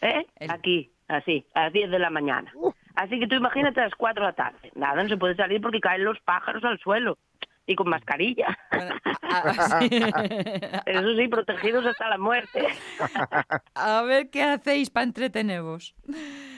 [0.00, 0.26] ¿eh?
[0.36, 2.50] El- Aquí, así, a las 10 de la mañana.
[2.94, 4.70] Así que tú imagínate a las 4 de la tarde.
[4.74, 7.18] Nada, no se puede salir porque caen los pájaros al suelo
[7.66, 8.56] y con mascarilla.
[8.70, 9.88] Bueno, a- sí.
[10.86, 12.66] Eso sí, protegidos hasta la muerte.
[13.74, 15.94] A ver qué hacéis para entreteneros.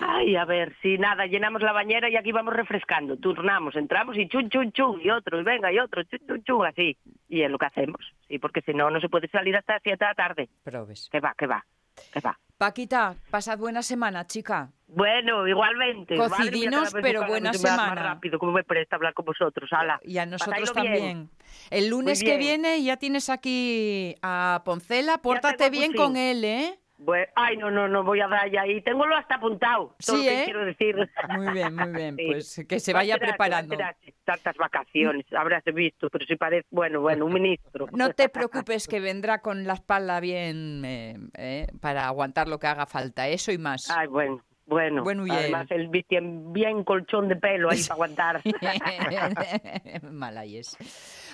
[0.00, 4.28] Ay, a ver, si nada, llenamos la bañera y aquí vamos refrescando, turnamos, entramos y
[4.28, 6.96] chun, chun, chun, y otro, y venga, y otro, chun, chun, chun, así.
[7.28, 9.82] Y es lo que hacemos, sí, porque si no, no se puede salir hasta las
[9.82, 10.48] 7 de la tarde.
[10.64, 11.08] Probes.
[11.10, 11.64] Que va, que va,
[12.12, 12.38] que va.
[12.58, 14.70] Paquita, pasad buena semana, chica.
[14.88, 16.14] Bueno, igualmente.
[16.14, 17.94] Mía, Cocidinos, vez pero buena semana.
[17.94, 19.68] Más rápido, ¿cómo me presta hablar con vosotros?
[19.72, 20.00] Ala.
[20.02, 20.86] Y a nosotros bien.
[20.86, 21.30] también.
[21.70, 25.18] El lunes que viene ya tienes aquí a Poncela.
[25.18, 26.80] Pórtate bien con él, ¿eh?
[26.98, 28.80] Bueno, ay, no, no, no voy a dar ya ahí.
[28.80, 29.94] Tengo lo hasta apuntado.
[30.04, 30.44] Todo Sí, lo que ¿eh?
[30.44, 31.10] quiero decir.
[31.30, 32.16] Muy bien, muy bien.
[32.16, 32.26] Sí.
[32.26, 33.76] Pues que se vaya Espérate, preparando.
[34.24, 37.86] Tantas vacaciones, habrás visto, pero si parece, bueno, bueno, un ministro.
[37.92, 42.66] No te preocupes que vendrá con la espalda bien eh, eh, para aguantar lo que
[42.66, 43.28] haga falta.
[43.28, 43.90] Eso y más.
[43.90, 45.02] Ay, bueno, bueno.
[45.02, 45.24] Bueno.
[45.30, 48.42] Además, el bien, bien colchón de pelo ahí para aguantar.
[50.10, 50.76] Mala y es.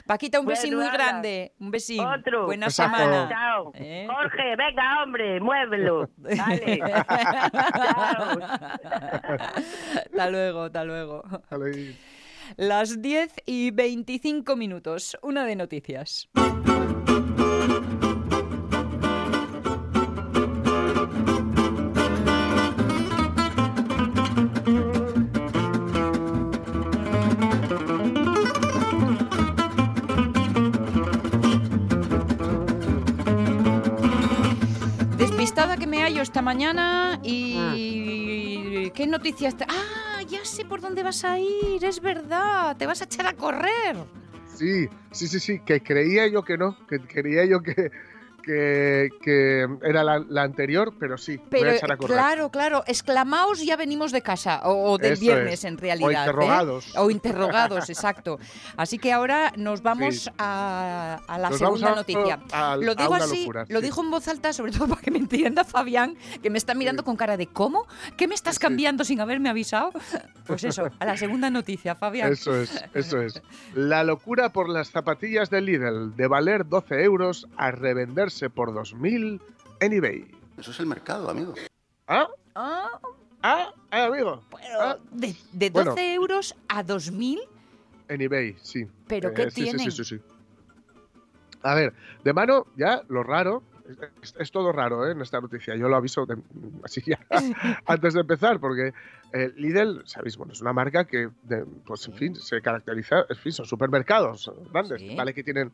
[0.07, 1.53] Paquita, un Bueno, besín muy grande.
[1.59, 2.01] Un besín.
[2.01, 2.47] Otro.
[2.47, 2.97] Buena Besazo.
[2.97, 3.29] semana.
[3.29, 3.73] Chao.
[3.75, 4.07] ¿Eh?
[4.11, 6.09] Jorge, venga, hombre, muévelo.
[6.17, 6.79] Dale.
[7.59, 8.39] Chao.
[10.13, 11.23] hasta luego, hasta luego.
[12.57, 15.17] Las 10 y 25 minutos.
[15.23, 16.29] Una de noticias.
[36.33, 38.89] Esta mañana y...
[38.95, 39.55] ¿Qué noticias?
[39.55, 43.27] te- Ah, ya sé por dónde vas a ir, es verdad, te vas a echar
[43.27, 43.97] a correr.
[44.47, 47.91] Sí, sí, sí, sí, que creía yo que no, que creía yo que,
[48.43, 52.17] que, que era la, la anterior, pero sí, voy Pero a echar a correr.
[52.17, 55.65] claro, claro, exclamaos ya venimos de casa, o, o del viernes es.
[55.65, 56.11] en O realidad.
[56.11, 56.31] ¿eh?
[56.31, 56.97] interrogados.
[56.97, 58.39] O interrogados, exacto.
[58.77, 60.31] Así que ahora nos vamos Sí.
[60.39, 62.41] a, a la Nos segunda a- noticia.
[62.53, 63.85] a- lo digo así, locura, lo sí.
[63.87, 67.03] dijo en voz alta, sobre todo para que me entienda Fabián, que me está mirando
[67.03, 67.07] Sí.
[67.07, 67.87] con cara de ¿cómo?
[68.17, 69.93] ¿Qué me estás cambiando sin haberme avisado?
[70.45, 72.33] Pues eso, a la segunda noticia, Fabián.
[72.33, 73.41] Eso es, eso es.
[73.77, 79.41] La locura por las zapatillas de Lidl, de valer 12 euros a revenderse por 2.000
[79.81, 80.27] en eBay.
[80.59, 81.55] Eso es el mercado, amigo.
[82.07, 82.27] ¿Ah?
[82.55, 82.89] Ah,
[83.43, 83.73] ¿Ah?
[83.91, 84.43] ¿Ah, amigo?
[84.51, 85.95] pero Ah, de, de 12 Bueno.
[85.99, 87.41] euros a 2.000,
[88.09, 88.87] En eBay, sí.
[89.07, 89.79] ¿pero Eh, qué sí, sí?
[89.79, 90.21] Sí, sí, sí.
[91.63, 91.93] A ver,
[92.25, 93.63] de mano, ya lo raro,
[94.23, 95.13] es, es todo raro ¿eh?
[95.13, 96.37] en esta noticia, yo lo aviso de-
[96.85, 97.19] así ya
[97.87, 98.93] antes de empezar, porque
[99.33, 103.37] eh, Lidl, sabéis, bueno, es una marca que, de- pues en fin, se caracteriza, en
[103.37, 105.15] fin, son supermercados grandes, Sí.
[105.17, 105.33] ¿vale?
[105.35, 105.73] Que tienen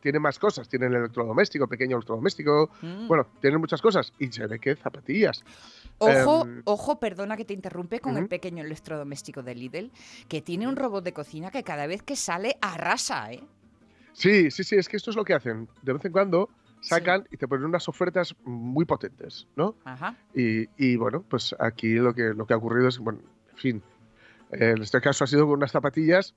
[0.00, 0.68] tienen más cosas.
[0.68, 2.70] Tienen el electrodoméstico, pequeño electrodoméstico.
[2.82, 3.08] Mm.
[3.08, 4.12] Bueno, tienen muchas cosas.
[4.18, 5.44] Y se ve que zapatillas.
[5.98, 9.90] Ojo, Em, ojo, perdona que te interrumpe con el pequeño electrodoméstico de Lidl,
[10.28, 13.42] que tiene un robot de cocina que cada vez que sale arrasa, ¿eh?
[14.12, 15.68] Sí, sí, sí, es que esto es lo que hacen.
[15.82, 16.48] De vez en cuando
[16.80, 19.74] sacan y te ponen unas ofertas muy potentes, ¿no?
[19.84, 20.16] Ajá.
[20.34, 23.82] Y, y, bueno, pues aquí lo que, lo que ha ocurrido es, bueno, en fin,
[24.50, 26.34] en este caso ha sido con unas zapatillas.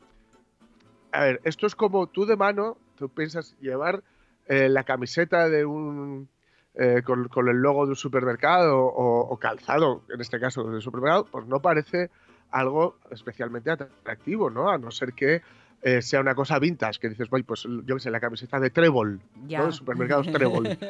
[1.12, 4.04] A ver, esto es como tú de mano, tú piensas llevar
[4.48, 6.28] eh, la camiseta de un.
[6.76, 10.82] eh, con, con el logo de un supermercado o, o calzado, en este caso del
[10.82, 12.10] supermercado, pues no parece
[12.50, 14.70] algo especialmente atractivo, ¿no?
[14.70, 15.42] A no ser que
[15.84, 18.70] eh, sea una cosa vintage, que dices, "Voy, pues yo qué sé, la camiseta de
[18.70, 19.60] Trébol, Ya.
[19.60, 19.66] ¿no?
[19.68, 20.78] De supermercados Trébol.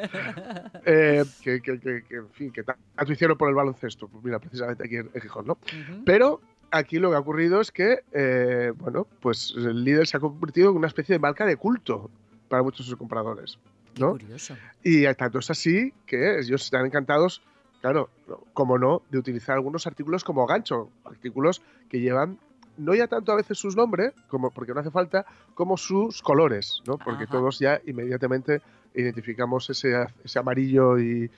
[0.84, 4.38] Eh, que, que- que- que, en fin, que tanto hicieron por el baloncesto, pues mira,
[4.40, 5.58] precisamente aquí en, Gijón, ¿no?
[6.04, 6.40] Pero
[6.72, 10.70] aquí lo que ha ocurrido es que, eh, bueno, pues el líder se ha convertido
[10.70, 12.10] en una especie de marca de culto
[12.48, 13.58] para muchos de sus compradores,
[13.94, 14.12] Qué ¿no?
[14.12, 14.56] curioso.
[14.82, 17.42] Y tanto es así que ellos están encantados,
[17.80, 18.08] claro,
[18.54, 22.38] como no, de utilizar algunos artículos como gancho, artículos que llevan
[22.78, 26.80] no ya tanto a veces sus nombres, como porque no hace falta, como sus colores,
[26.86, 26.96] ¿no?
[26.96, 27.32] Porque Ajá.
[27.32, 28.62] todos ya inmediatamente
[28.94, 31.30] identificamos ese, ese amarillo y eh,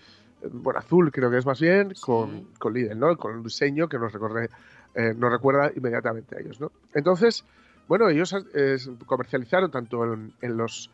[0.53, 2.01] bueno, azul creo que es más bien, Sí.
[2.01, 3.16] con, con Lidl, ¿no?
[3.16, 4.49] Con un diseño que nos recorre,
[4.94, 6.72] eh, nos recuerda inmediatamente a ellos, ¿no?
[6.94, 7.44] Entonces,
[7.88, 8.76] bueno, ellos eh,
[9.07, 10.90] comercializaron tanto en, en los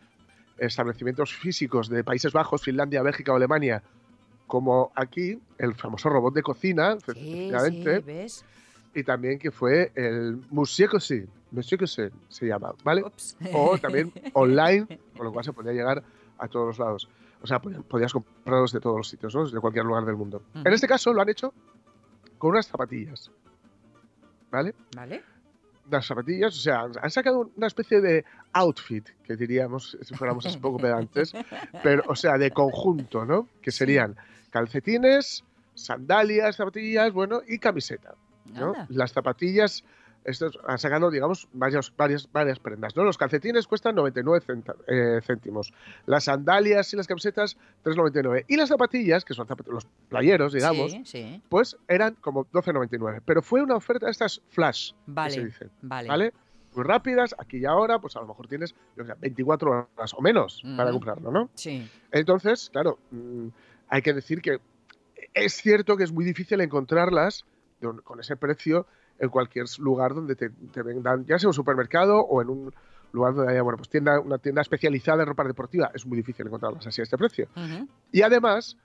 [0.58, 3.82] establecimientos físicos de Países Bajos, Finlandia, Bélgica o Alemania,
[4.46, 8.44] como aquí, el famoso robot de cocina, Sí, efectivamente, sí, ¿ves?
[8.94, 13.02] y también que fue el Monsieur Cousin, Monsieur se llama, ¿vale?
[13.02, 13.36] Ups.
[13.52, 14.86] O también online,
[15.16, 16.02] con lo cual se podía llegar
[16.38, 17.08] a todos los lados.
[17.42, 19.48] O sea, podías, comprarlos de todos los sitios, ¿no?
[19.48, 20.42] De cualquier lugar del mundo.
[20.54, 21.54] En este caso lo han hecho
[22.38, 23.30] con unas zapatillas,
[24.50, 24.74] ¿vale?
[24.96, 25.22] ¿Vale?
[25.86, 30.56] Unas zapatillas, o sea, han sacado una especie de outfit, que diríamos, si fuéramos así
[30.56, 31.32] un poco pedantes,
[31.82, 33.48] pero, o sea, de conjunto, ¿no?
[33.60, 34.16] Que serían
[34.50, 38.14] calcetines, sandalias, zapatillas, bueno, y camiseta.
[38.54, 38.74] ¿no?
[38.88, 39.84] Las zapatillas,
[40.24, 42.94] estos han sacado, digamos, varias, varias, varias prendas.
[42.94, 43.04] ¿no?
[43.04, 45.72] Los calcetines cuestan 99 centa- eh, céntimos.
[46.06, 48.44] Las sandalias y las camisetas, 3,99.
[48.48, 51.42] Y las zapatillas, que son zapat- los playeros, digamos, Sí, sí.
[51.48, 53.22] pues eran como 12,99.
[53.24, 55.68] Pero fue una oferta de estas flash, que se Vale, dice.
[55.82, 56.08] vale.
[56.08, 56.32] ¿Vale?
[56.74, 60.14] Muy rápidas, aquí y ahora, pues a lo mejor tienes yo qué sé, 24 horas
[60.14, 61.50] o menos para comprarlo, ¿no?
[61.54, 61.90] Sí.
[62.12, 63.48] Entonces, claro, mm,
[63.88, 64.60] hay que decir que
[65.34, 67.44] es cierto que es muy difícil encontrarlas
[68.04, 68.86] con ese precio
[69.20, 72.74] en cualquier lugar donde te, te vendan, ya sea un supermercado o en un
[73.12, 75.90] lugar donde haya, bueno, pues tienda, una tienda especializada en ropa deportiva.
[75.94, 77.48] Es muy difícil encontrarlas así a este precio.
[78.12, 78.76] Y además,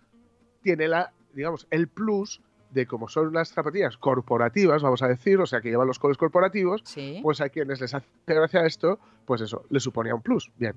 [0.61, 5.45] tiene la, digamos, el plus de como son unas zapatillas corporativas, vamos a decir, o
[5.45, 7.19] sea, que llevan los colores corporativos, Sí.
[7.23, 10.51] pues a quienes les hace gracia esto, pues eso, les suponía un plus.
[10.57, 10.75] Bien.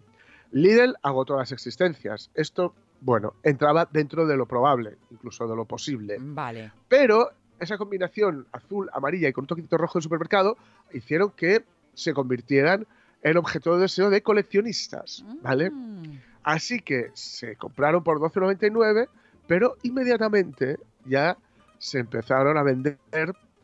[0.53, 2.31] Lidl agotó las existencias.
[2.35, 6.17] Esto, bueno, entraba dentro de lo probable, incluso de lo posible.
[6.21, 6.73] Vale.
[6.89, 10.57] Pero esa combinación azul, amarilla y con un toquito rojo del supermercado
[10.93, 12.87] hicieron que se convirtieran
[13.23, 15.71] en objeto de deseo de coleccionistas, ¿vale?
[15.71, 16.21] Mm.
[16.45, 19.09] Así que se compraron por 12,99,
[19.47, 21.37] pero inmediatamente ya
[21.79, 22.99] se empezaron a vender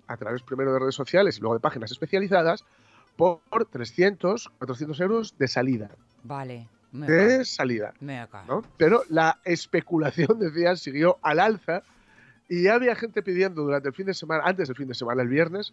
[0.07, 2.65] a través primero de redes sociales y luego de páginas especializadas
[3.17, 5.91] por 300, 400 euros de salida.
[6.23, 6.69] Vale.
[6.93, 8.25] Me De salida, Me.
[8.77, 11.83] Pero la especulación, decían, siguió al alza
[12.49, 15.29] y había gente pidiendo durante el fin de semana, antes del fin de semana, el
[15.29, 15.73] viernes,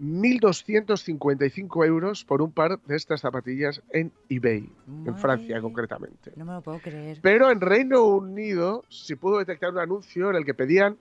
[0.00, 4.68] 1.255 euros por un par de estas zapatillas en eBay,
[5.06, 6.32] en Francia concretamente.
[6.36, 7.18] No me lo puedo creer.
[7.22, 10.96] Pero en Reino Unido se pudo detectar un anuncio en el que pedían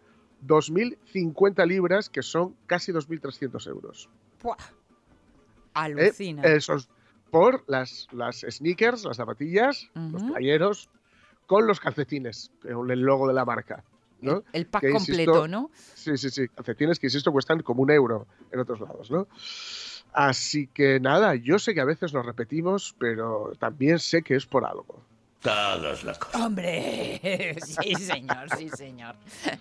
[0.45, 4.09] 2.050 libras, que son casi 2.300 euros.
[4.43, 4.55] Buah.
[4.55, 4.59] ¿eh?
[5.73, 6.43] Alucina.
[6.43, 6.89] Esos
[7.31, 10.87] por las, las sneakers, las zapatillas, los playeros,
[11.47, 13.83] con los calcetines, con el logo de la marca.
[14.23, 14.43] ¿No?
[14.53, 15.71] el, pack Que, insisto, completo, ¿no?
[15.93, 16.47] Sí, sí, sí.
[16.47, 19.27] Calcetines que, insisto, cuestan como un euro en otros lados, ¿no?
[20.13, 24.45] Así que nada, yo sé que a veces nos repetimos, pero también sé que es
[24.45, 25.03] por algo.
[25.43, 26.33] Todos locos.
[26.35, 27.19] Hombre,
[27.65, 29.15] sí señor, sí señor.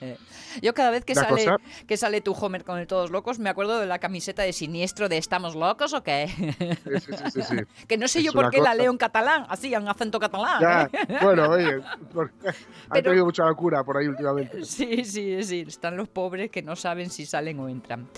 [0.62, 1.56] Yo cada vez que sale, cosa-
[1.88, 5.08] que sale tu Homer con el Todos Locos, me acuerdo de la camiseta de siniestro
[5.08, 6.28] de ¿Estamos locos o qué?
[6.28, 7.56] Sí, sí, sí,
[7.88, 10.60] que no sé Es yo por qué la leo en catalán, así, en acento catalán.
[10.60, 11.18] Ya, ¿eh?
[11.20, 11.80] bueno, oye,
[12.12, 12.54] porque han
[12.92, 14.64] Pero- tenido mucha locura por ahí últimamente.
[14.64, 15.64] Sí, sí, sí.
[15.66, 18.08] Están los pobres que no saben si salen o entran.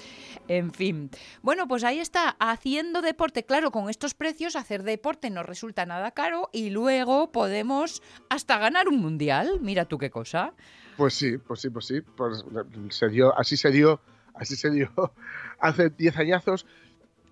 [0.48, 1.10] En fin.
[1.40, 3.44] Bueno, pues ahí está, haciendo deporte.
[3.44, 8.88] Claro, con estos precios hacer deporte no resulta nada caro y luego podemos hasta ganar
[8.88, 9.60] un mundial.
[9.60, 10.52] Mira tú qué cosa.
[10.96, 12.00] Pues sí, pues sí, pues sí.
[12.00, 12.44] Pues
[12.90, 14.00] se dio, así se dio,
[14.34, 14.90] así se dio
[15.60, 16.66] hace 10 añazos.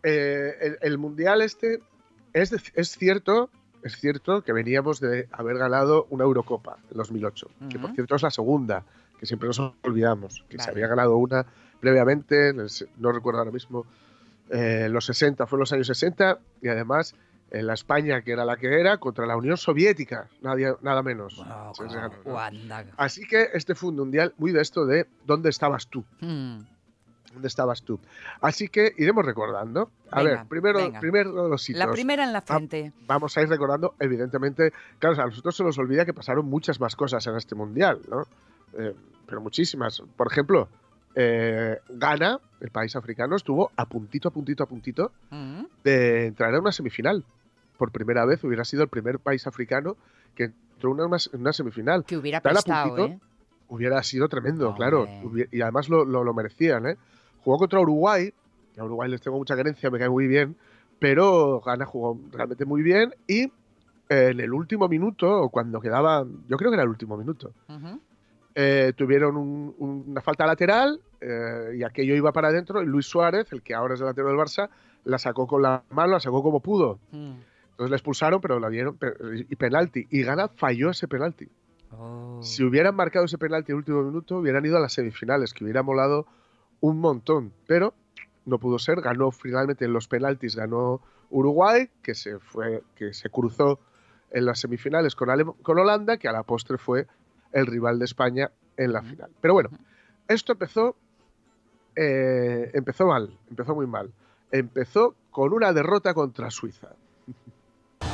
[0.04, 1.80] Eh, el, el mundial este
[2.32, 3.50] es, es cierto
[3.84, 8.22] es cierto que veníamos de haber ganado una Eurocopa en 2008, que por cierto es
[8.22, 8.84] la segunda,
[9.18, 10.70] que siempre nos olvidamos, que se Vale.
[10.70, 11.44] había ganado una
[11.80, 13.84] previamente, se- no recuerdo ahora mismo,
[14.50, 17.16] eh, los 60, fue en los años 60, y además
[17.52, 21.38] en la España, que era la que era, contra la Unión Soviética, nadie, nada menos.
[22.96, 26.02] Así que este fue un mundial muy de esto de ¿dónde estabas tú?
[26.20, 26.60] Mm,
[27.34, 28.00] ¿Dónde estabas tú?
[28.40, 29.90] Así que iremos recordando.
[30.10, 31.00] A Venga, ver, primero, venga.
[31.00, 31.78] primero los hitos.
[31.78, 32.92] La primera en la frente.
[33.06, 36.96] Vamos a ir recordando, evidentemente, claro, a nosotros se nos olvida que pasaron muchas más
[36.96, 38.22] cosas en este mundial, ¿no?
[38.78, 38.94] Eh,
[39.26, 40.02] pero muchísimas.
[40.16, 40.68] Por ejemplo,
[41.14, 46.54] eh, Ghana, el país africano, estuvo a puntito, a puntito, a puntito Mm, de entrar
[46.54, 47.24] a una semifinal.
[47.78, 49.96] Por primera vez hubiera sido el primer país africano
[50.34, 51.00] que entró en
[51.40, 52.04] una, semifinal.
[52.04, 53.18] que hubiera prestado, puntito, ¿eh?
[53.68, 54.78] Hubiera sido tremendo, Hombre.
[54.78, 55.06] claro.
[55.50, 56.96] Y además lo, lo- lo merecían, ¿eh?
[57.42, 58.32] Jugó contra Uruguay,
[58.74, 60.56] que a Uruguay les tengo mucha querencia, me cae muy bien,
[60.98, 63.50] pero Ghana jugó realmente muy bien y eh,
[64.08, 67.52] en el último minuto, o cuando quedaba, yo creo que era el último minuto,
[68.54, 73.06] eh, tuvieron un- un- una falta lateral eh, y aquello iba para adentro y Luis
[73.06, 74.68] Suárez, el que ahora es delantero del Barça,
[75.04, 76.98] la sacó con la mano, la sacó como pudo.
[77.12, 77.32] Mm.
[77.82, 79.14] Entonces le expulsaron, pero la dieron pe-
[79.48, 80.06] y penalti.
[80.10, 81.48] Y Ghana falló ese penalti.
[81.90, 82.38] Oh.
[82.42, 85.64] Si hubieran marcado ese penalti en el último minuto, hubieran ido a las semifinales, que
[85.64, 86.26] hubiera molado
[86.80, 87.52] un montón.
[87.66, 87.94] Pero
[88.46, 89.00] no pudo ser.
[89.00, 93.80] Ganó finalmente en los penaltis, ganó Uruguay, que se fue, que se cruzó
[94.30, 97.06] en las semifinales con, Ale- con Holanda, que a la postre fue
[97.52, 99.30] el rival de España en la final.
[99.40, 99.70] Pero bueno,
[100.28, 100.96] esto empezó,
[101.96, 104.12] eh, empezó mal, empezó muy mal.
[104.50, 106.88] Empezó con una derrota contra Suiza.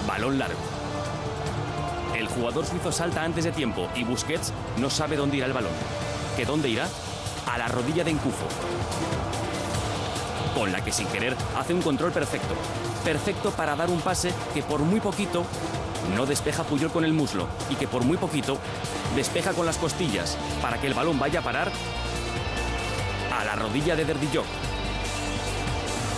[0.08, 0.58] Balón largo.
[2.16, 5.72] El jugador suizo salta antes de tiempo y Busquets no sabe dónde irá el balón.
[6.34, 6.88] ¿Que dónde irá?
[7.46, 8.46] A la rodilla de Encufo.
[10.54, 12.54] Con la que sin querer hace un control perfecto.
[13.04, 15.44] Perfecto para dar un pase que por muy poquito
[16.16, 18.56] no despeja Puyol con el muslo y que por muy poquito
[19.14, 21.70] despeja con las costillas para que el balón vaya a parar
[23.38, 24.42] a la rodilla de Derdilló.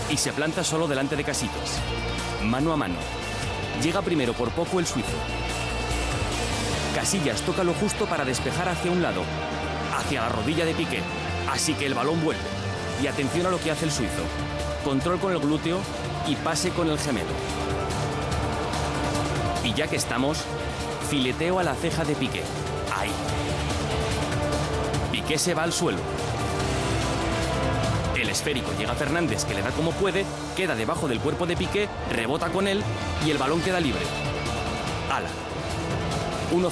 [0.08, 1.80] Y se planta solo delante de Casitos.
[2.44, 3.19] Mano a mano.
[3.82, 5.08] Llega primero por poco el suizo.
[6.94, 9.22] Casillas toca lo justo para despejar hacia un lado,
[9.96, 11.00] hacia la rodilla de Piqué.
[11.50, 12.42] Así que el balón vuelve.
[13.02, 14.22] Y atención a lo que hace el suizo.
[14.84, 15.78] Control con el glúteo
[16.26, 17.30] y pase con el gemelo.
[19.64, 20.38] Y ya que estamos,
[21.08, 22.42] fileteo a la ceja de Piqué.
[22.94, 23.10] Ahí.
[25.10, 26.00] Piqué se va al suelo.
[28.14, 30.26] El esférico llega a Fernández, que le da como puede,
[30.60, 32.82] queda debajo del cuerpo de Piqué, rebota con él
[33.24, 34.02] y el balón queda libre.
[35.10, 35.30] Ala.
[36.52, 36.70] 1-0.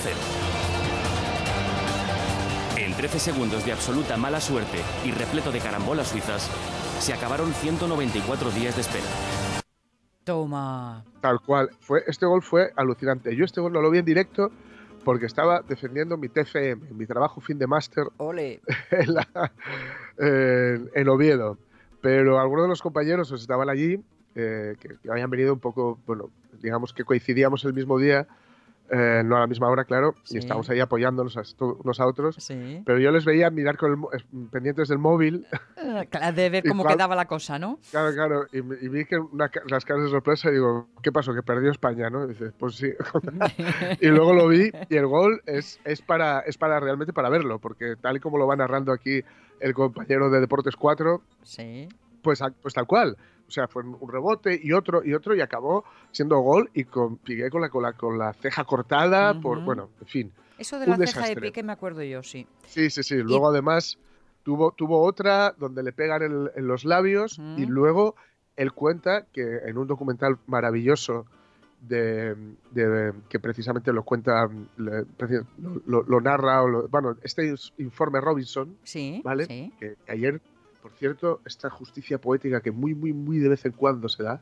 [2.77, 6.51] En 13 segundos de absoluta mala suerte y repleto de carambolas suizas,
[7.01, 9.07] se acabaron 194 días de espera.
[10.25, 11.03] Toma.
[11.23, 11.71] Tal cual.
[11.81, 13.35] Fue, este gol fue alucinante.
[13.35, 14.51] Yo este gol no lo vi en directo
[15.03, 18.61] porque estaba defendiendo mi TFM, mi trabajo fin de máster Ole.
[18.91, 19.53] en, la-
[20.19, 21.57] en- en Oviedo.
[22.01, 24.01] Pero algunos de los compañeros estaban allí,
[24.35, 26.31] eh, que, que habían venido un poco, bueno,
[26.61, 28.27] digamos que coincidíamos el mismo día,
[28.91, 30.37] eh, no a la misma hora, claro, Sí.
[30.37, 32.37] y estábamos ahí apoyándonos a unos a otros.
[32.39, 32.83] Sí.
[32.87, 35.47] Pero yo les veía mirar con el eh, pendientes del móvil
[35.77, 37.79] Eh, claro, De ver cómo cual- quedaba la cosa, ¿no?
[37.91, 41.35] Claro, claro, y, vi que una las caras de sorpresa y digo, ¿qué pasó?
[41.35, 42.25] Que perdió España, ¿no?
[42.25, 42.91] Y dices, pues sí.
[44.01, 47.59] y luego lo vi y el gol es, es, para, es para realmente para verlo,
[47.59, 49.23] porque tal y como lo va narrando aquí
[49.61, 51.89] el compañero de Deportes 4, Sí.
[52.23, 53.17] Pues, pues tal cual.
[53.47, 57.17] O sea, fue un rebote y otro y otro y acabó siendo gol y con,
[57.17, 60.33] Piqué con la, con la, con la ceja cortada, por, bueno, en fin.
[60.59, 62.47] Eso de la ceja de pique me acuerdo yo, sí.
[62.67, 63.17] Sí, sí, sí.
[63.17, 63.99] Luego además
[64.43, 68.17] tuvo, tuvo otra donde le pegan en, en los labios y luego
[68.57, 71.25] él cuenta que en un documental maravilloso
[71.81, 72.35] de,
[72.73, 75.05] de- que precisamente lo cuenta, le-
[75.87, 79.21] lo, narra, o lo- bueno, este es informe Robinson, Sí.
[79.25, 79.47] ¿Vale?
[79.47, 79.73] Sí.
[79.79, 80.41] que ayer,
[80.83, 84.41] por cierto, esta justicia poética que muy, muy, muy de vez en cuando se da,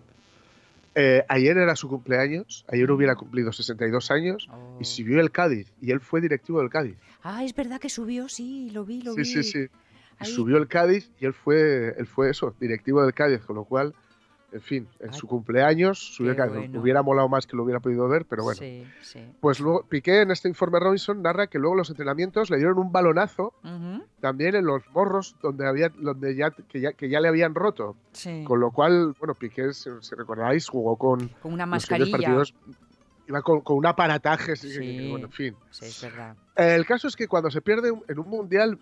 [0.94, 4.78] eh, ayer era su cumpleaños, ayer hubiera cumplido 62 años Oh.
[4.80, 6.96] y subió el Cádiz y él fue directivo del Cádiz.
[7.22, 9.24] Ah, es verdad que subió, sí, lo vi, lo Sí, vi.
[9.24, 9.66] sí, sí.
[10.18, 10.30] Ahí.
[10.30, 13.94] subió el Cádiz y él fue, él fue eso, directivo del Cádiz, con lo cual,
[14.56, 16.80] en fin, en Ay, su cumpleaños bueno.
[16.80, 18.58] Hubiera molado más que lo hubiera podido ver, pero bueno.
[18.58, 19.20] Sí, sí.
[19.40, 22.90] Pues luego Piqué en este informe Robinson narra que luego los entrenamientos le dieron un
[22.92, 23.52] balonazo
[24.20, 27.96] también en los morros donde había donde ya que ya, que ya le habían roto.
[28.12, 28.44] sí.
[28.44, 32.10] Con lo cual, bueno, Piqué, si, si recordáis, jugó con Con una mascarilla.
[32.16, 32.54] partidos,
[33.28, 35.10] iba con, con un aparataje, sí, Sí.
[35.10, 35.56] bueno, en fin.
[35.70, 36.36] Sí, es verdad.
[36.54, 38.78] El caso es que cuando se pierde en un mundial,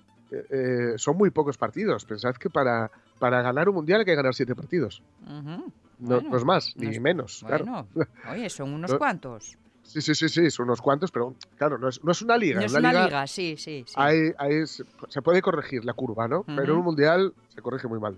[0.50, 2.04] eh, son muy pocos partidos.
[2.04, 5.02] Pensad que para, para ganar un mundial hay que ganar siete partidos.
[5.26, 5.64] No,
[5.98, 7.44] Bueno, no es más, no ni menos.
[7.46, 7.64] claro.
[7.94, 9.56] Bueno, oye, son unos No- cuantos.
[9.82, 12.58] Sí, sí, sí, sí, son unos cuantos, pero claro, no es, no es una liga.
[12.58, 13.84] No es una liga, liga, sí, sí.
[13.86, 13.92] sí.
[13.96, 14.84] hay- hay- se,
[15.22, 16.42] puede corregir la curva, ¿no?
[16.44, 18.16] Pero en un mundial se corrige muy mal.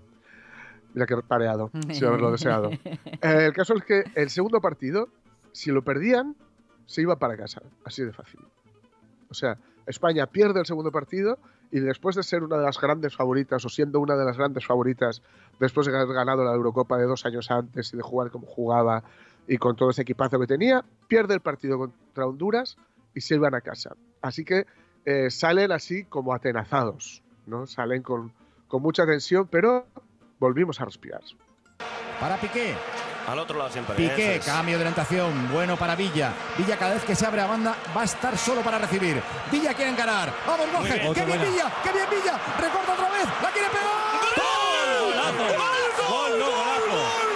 [0.93, 2.71] Mira que pareado, sin haberlo deseado.
[2.71, 5.09] Eh, el caso es que el segundo partido,
[5.51, 6.35] si lo perdían,
[6.85, 7.61] se iba para casa.
[7.83, 8.39] Así de fácil.
[9.29, 11.37] O sea, España pierde el segundo partido
[11.71, 14.65] y después de ser una de las grandes favoritas o siendo una de las grandes
[14.65, 15.21] favoritas
[15.59, 19.03] después de haber ganado la Eurocopa de dos años antes y de jugar como jugaba
[19.47, 22.77] y con todo ese equipazo que tenía, pierde el partido contra Honduras
[23.13, 23.95] y se iban a casa.
[24.21, 24.65] Así que
[25.05, 27.65] eh, salen así como atenazados, ¿no?
[27.65, 28.33] Salen con,
[28.67, 29.87] con mucha tensión, pero
[30.39, 31.21] volvimos a respirar.
[32.19, 32.75] Para Piqué.
[33.27, 33.93] Al otro lado siempre.
[33.95, 34.45] Piqué, es.
[34.45, 35.49] cambio de orientación.
[35.51, 36.31] Bueno para Villa.
[36.57, 39.21] Villa cada vez que se abre a banda va a estar solo para recibir.
[39.51, 40.33] Villa quiere encarar.
[40.47, 40.93] Vamos, Borges.
[40.93, 41.13] bien.
[41.13, 41.71] ¡Qué bien Villa!
[41.83, 42.39] ¡Qué bien Villa!
[42.57, 43.25] Recorta otra vez.
[43.43, 43.97] ¡La quiere pegar!
[45.03, 45.43] ¡Golazo!
[46.09, 47.27] ¡Gol, no, golazo!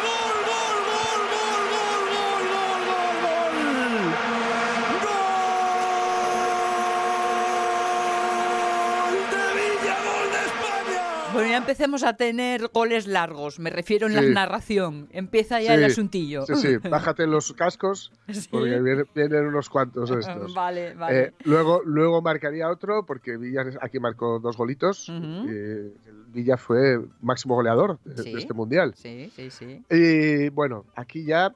[11.33, 15.07] Bueno, ya empecemos a tener goles largos, me refiero en la narración.
[15.11, 16.45] Empieza ya el asuntillo.
[16.45, 18.11] Sí, sí, bájate los cascos
[18.49, 20.53] porque vienen, vienen unos cuantos de estos.
[20.53, 21.19] Vale, vale.
[21.19, 25.09] Eh, luego, luego marcaría otro porque Villa aquí marcó dos golitos.
[25.09, 25.47] Ujú.
[25.49, 25.93] Eh,
[26.27, 28.93] Villa fue máximo goleador de, este mundial.
[28.95, 29.83] Sí, sí, sí.
[29.89, 31.53] Y bueno, aquí ya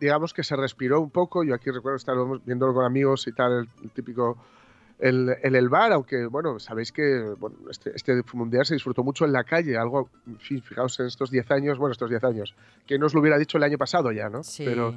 [0.00, 1.44] digamos que se respiró un poco.
[1.44, 4.36] Yo aquí recuerdo estar viéndolo con amigos y tal, el, el típico
[4.98, 9.24] el- en el bar, aunque bueno, sabéis que bueno, este, este mundial se disfrutó mucho
[9.24, 12.54] en la calle, algo, en fin, fijaos en estos 10 años, bueno, estos 10 años,
[12.86, 14.42] que no os lo hubiera dicho el año pasado ya, ¿no?
[14.42, 14.64] Sí.
[14.64, 14.94] Pero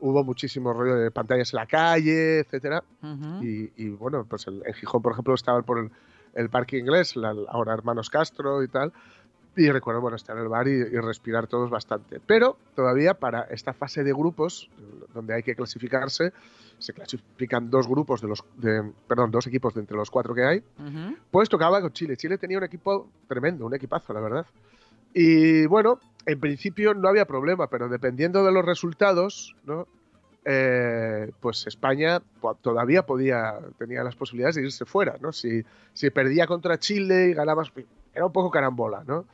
[0.00, 2.82] hubo muchísimo rollo de pantallas en la calle, etcétera.
[3.42, 5.90] Y, y, bueno, pues en Gijón, por ejemplo, estaban por el,
[6.34, 8.92] el parque inglés, la- ahora Hermanos Castro y tal.
[9.56, 12.20] Y recuerdo, bueno, estar en el bar y, y respirar todos bastante.
[12.26, 14.68] Pero todavía para esta fase de grupos,
[15.14, 16.32] donde hay que clasificarse,
[16.78, 20.44] se clasifican dos grupos de los, de, perdón, dos equipos de entre los cuatro que
[20.44, 20.62] hay,
[21.30, 22.16] pues tocaba con Chile.
[22.16, 24.46] Chile tenía un equipo tremendo, un equipazo, la verdad.
[25.12, 29.86] Y bueno, en principio no había problema, pero dependiendo de los resultados, ¿no?
[30.46, 32.20] Eh, pues España
[32.60, 35.32] todavía podía, tenía las posibilidades de irse fuera, ¿no?
[35.32, 35.64] Si,
[35.94, 37.62] si perdía contra Chile y ganaba,
[38.12, 39.24] era un poco carambola, ¿no?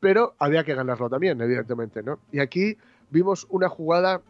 [0.00, 2.18] Pero había que ganarlo también, evidentemente, ¿no?
[2.32, 2.76] Y aquí
[3.10, 4.22] vimos una jugada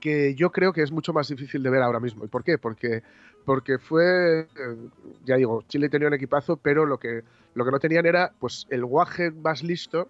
[0.00, 2.24] que yo creo que es mucho más difícil de ver ahora mismo.
[2.24, 2.58] ¿Y por qué?
[2.58, 3.02] Porque,
[3.44, 4.46] porque fue, eh,
[5.24, 7.22] ya digo, Chile tenía un equipazo, pero lo que,
[7.54, 10.08] lo que no tenían era pues el guaje más listo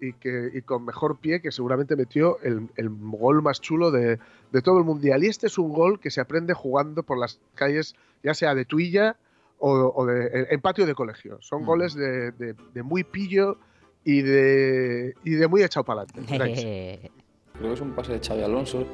[0.00, 4.18] y, que, y con mejor pie que seguramente metió el, el gol más chulo de,
[4.52, 5.24] de todo el mundial.
[5.24, 8.64] Y este es un gol que se aprende jugando por las calles, ya sea de
[8.64, 9.16] tuilla
[9.58, 11.38] o, o de, en- patio de colegio.
[11.40, 11.66] Son Mm.
[11.66, 13.58] goles de, de- de muy pillo
[14.04, 17.10] y de, y de muy echado para adelante.
[17.52, 18.80] Creo que es un pase de Xavi Alonso.
[18.80, 18.86] Ya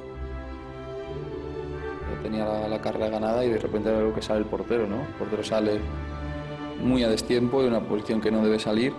[2.22, 5.02] Tenía la, la carrera ganada y de repente veo que sale el portero, ¿no?
[5.02, 5.78] El portero sale
[6.82, 8.92] muy a destiempo, en una posición que no debe salir.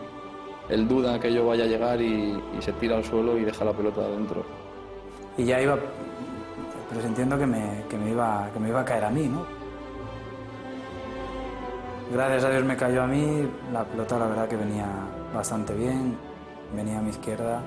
[0.70, 3.66] Él duda que yo vaya a llegar y, y se tira al suelo y deja
[3.66, 4.46] la pelota adentro.
[5.38, 5.78] y ya iba
[6.92, 9.46] presintiendo que me, que me iba, que me iba a caer a mí, ¿no?
[12.12, 14.88] Gracias a Dios me cayó a mí, la pelota la verdad que venía
[15.34, 16.18] bastante bien,
[16.76, 17.62] venía a mi izquierda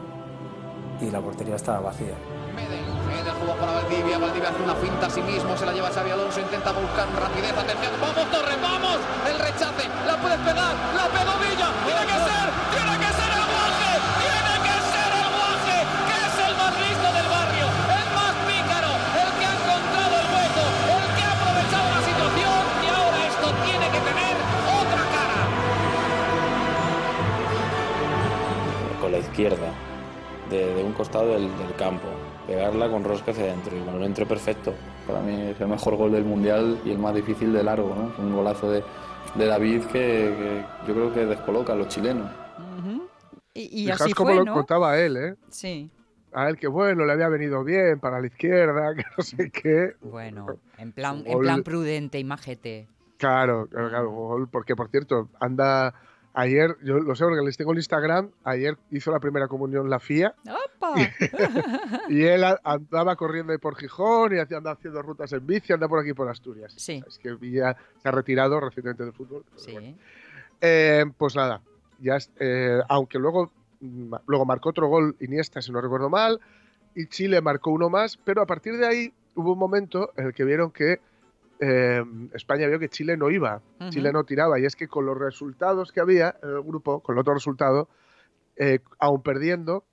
[1.01, 2.15] y la portería estaba vacía.
[2.55, 5.91] Medel, Medel jugó para Valdivia, Valdivia hace una finta a sí mismo, se la lleva
[5.91, 8.99] Xavi Alonso, intenta buscar rapidez, atención, vamos Torres, vamos,
[9.29, 13.22] el rechace, la puede pegar, la pegó Villa, tiene que ser, tiene que ser
[29.33, 29.73] izquierda,
[30.51, 32.07] de, de un costado del, del campo.
[32.47, 34.75] Pegarla con rosca hacia adentro y el balón entró perfecto.
[35.07, 38.13] Para mí es el mejor gol del mundial y el más difícil de largo, ¿no?
[38.23, 38.83] Un golazo de,
[39.35, 42.31] de David que, que yo creo que descoloca a los chilenos.
[42.79, 43.09] Ujú.
[43.55, 44.55] Y, y Fijaos así cómo fue, lo ¿no?
[44.55, 45.35] contaba él, ¿eh?
[45.49, 45.91] Sí.
[46.35, 49.95] A él que bueno, le había venido bien para la izquierda, que no sé qué.
[50.03, 50.47] Bueno,
[50.79, 52.89] en plan, en plan prudente y majete.
[53.19, 55.95] Claro, claro, claro, gol, porque por cierto, anda
[56.35, 60.01] ayer, yo lo sé porque les tengo en Instagram, ayer hizo la primera comunión la
[60.01, 60.35] FIA
[60.77, 60.95] ¡Opa!
[62.09, 65.89] y él a- andaba corriendo ahí por Gijón y anda haciendo rutas en bici, anda
[65.89, 66.73] por aquí por Asturias.
[66.77, 67.03] Sí.
[67.07, 69.45] Es que Villa se ha retirado recientemente del fútbol.
[69.57, 69.73] Sí.
[69.73, 69.97] bueno.
[70.61, 71.61] Eh, pues nada,
[72.01, 73.51] ya eh, aunque luego,
[73.81, 76.41] mm, luego marcó otro gol Iniesta, si no recuerdo mal,
[76.95, 80.35] y Chile marcó uno más, pero a partir de ahí hubo un momento en el
[80.35, 81.01] que vieron que
[81.65, 82.03] eh,
[82.35, 83.63] España vio que Chile no iba.
[83.91, 87.15] Chile no tiraba, y es que con los resultados que había en el grupo, con
[87.15, 87.89] el otro resultado,
[88.57, 89.85] eh, aún perdiendo,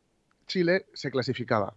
[0.47, 1.75] Chile se clasificaba.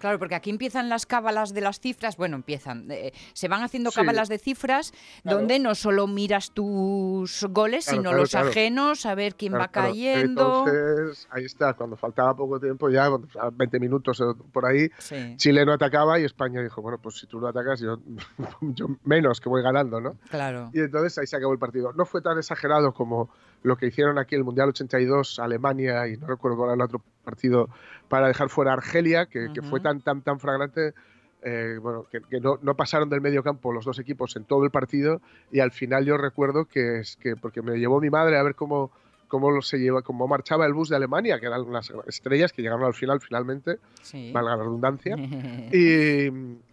[0.00, 3.90] Claro, porque aquí empiezan las cábalas de las cifras, bueno, empiezan, eh, se van haciendo
[3.90, 4.00] Sí.
[4.00, 4.92] cábalas de cifras
[5.22, 5.38] Claro.
[5.38, 9.68] donde no solo miras tus goles, Claro, sino claro, los ajenos, a ver quién va
[9.68, 10.64] cayendo.
[10.66, 14.22] Entonces, ahí está, cuando faltaba poco tiempo, ya cuando faltaban 20 minutos
[14.52, 17.80] por ahí, Sí, Chile no atacaba y España dijo, bueno, pues si tú no atacas,
[17.80, 17.98] yo,
[18.62, 20.16] yo menos que voy ganando, ¿no?
[20.30, 20.70] claro.
[20.72, 21.92] Y entonces ahí se acabó el partido.
[21.92, 23.28] No fue tan exagerado como
[23.62, 27.02] lo que hicieron aquí el Mundial 82, Alemania y no recuerdo cuál era el otro
[27.24, 27.68] partido
[28.08, 30.94] para dejar fuera a Argelia, que, que fue tan, tan, tan flagrante.
[31.42, 34.64] eh, bueno, que, que no, no pasaron del medio campo los dos equipos en todo
[34.64, 38.36] el partido y al final yo recuerdo que es que porque me llevó mi madre
[38.38, 38.90] a ver cómo
[39.26, 42.84] cómo se lleva cómo marchaba el bus de Alemania que eran las estrellas que llegaron
[42.84, 44.32] al final finalmente Sí.
[44.34, 45.16] valga la redundancia
[45.72, 46.28] y,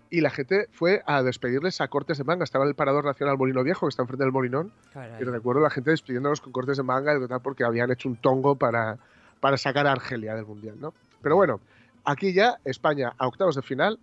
[0.09, 2.43] y la gente fue a despedirles a cortes de manga.
[2.43, 4.71] Estaba en el Parador Nacional Molino Viejo, que está enfrente del Molinón.
[4.93, 5.21] Caray.
[5.21, 8.15] Y recuerdo la gente despidiéndonos con cortes de manga y tal, porque habían hecho un
[8.15, 8.97] tongo para,
[9.39, 10.75] para sacar a Argelia del Mundial.
[10.79, 10.93] ¿no?
[11.21, 11.59] Pero bueno,
[12.05, 13.99] aquí ya España a octavos de final.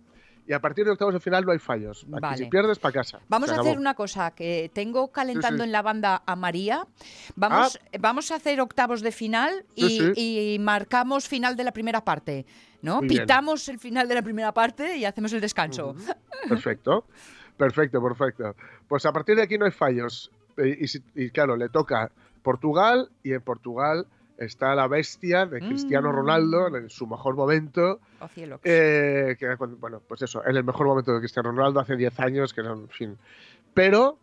[0.47, 2.03] Y a partir de octavos de final no hay fallos.
[2.03, 2.37] Aquí Vale.
[2.37, 3.19] si pierdes, para casa.
[3.29, 5.63] Vamos a hacer una cosa, que tengo calentando Sí, sí.
[5.65, 6.85] en la banda a María.
[7.35, 12.03] Vamos, vamos a hacer octavos de final y, Sí, y marcamos final de la primera
[12.05, 12.45] parte.
[12.81, 12.97] ¿no?
[12.97, 13.23] Muy bien.
[13.23, 15.95] Pitamos el final de la primera parte y hacemos el descanso.
[16.47, 17.05] Perfecto,
[17.57, 18.55] perfecto, perfecto.
[18.87, 20.31] Pues a partir de aquí no hay fallos.
[20.57, 20.85] Eh,
[21.15, 22.11] y claro, le toca
[22.43, 24.05] Portugal y en Portugal
[24.37, 26.15] está la bestia de Cristiano Mm.
[26.15, 27.99] Ronaldo en su mejor momento.
[28.19, 28.59] Oh, cielo.
[28.63, 32.53] eh, que bueno, pues eso, en el mejor momento de Cristiano Ronaldo hace 10 años,
[32.53, 33.17] que era, en fin.
[33.73, 34.17] Pero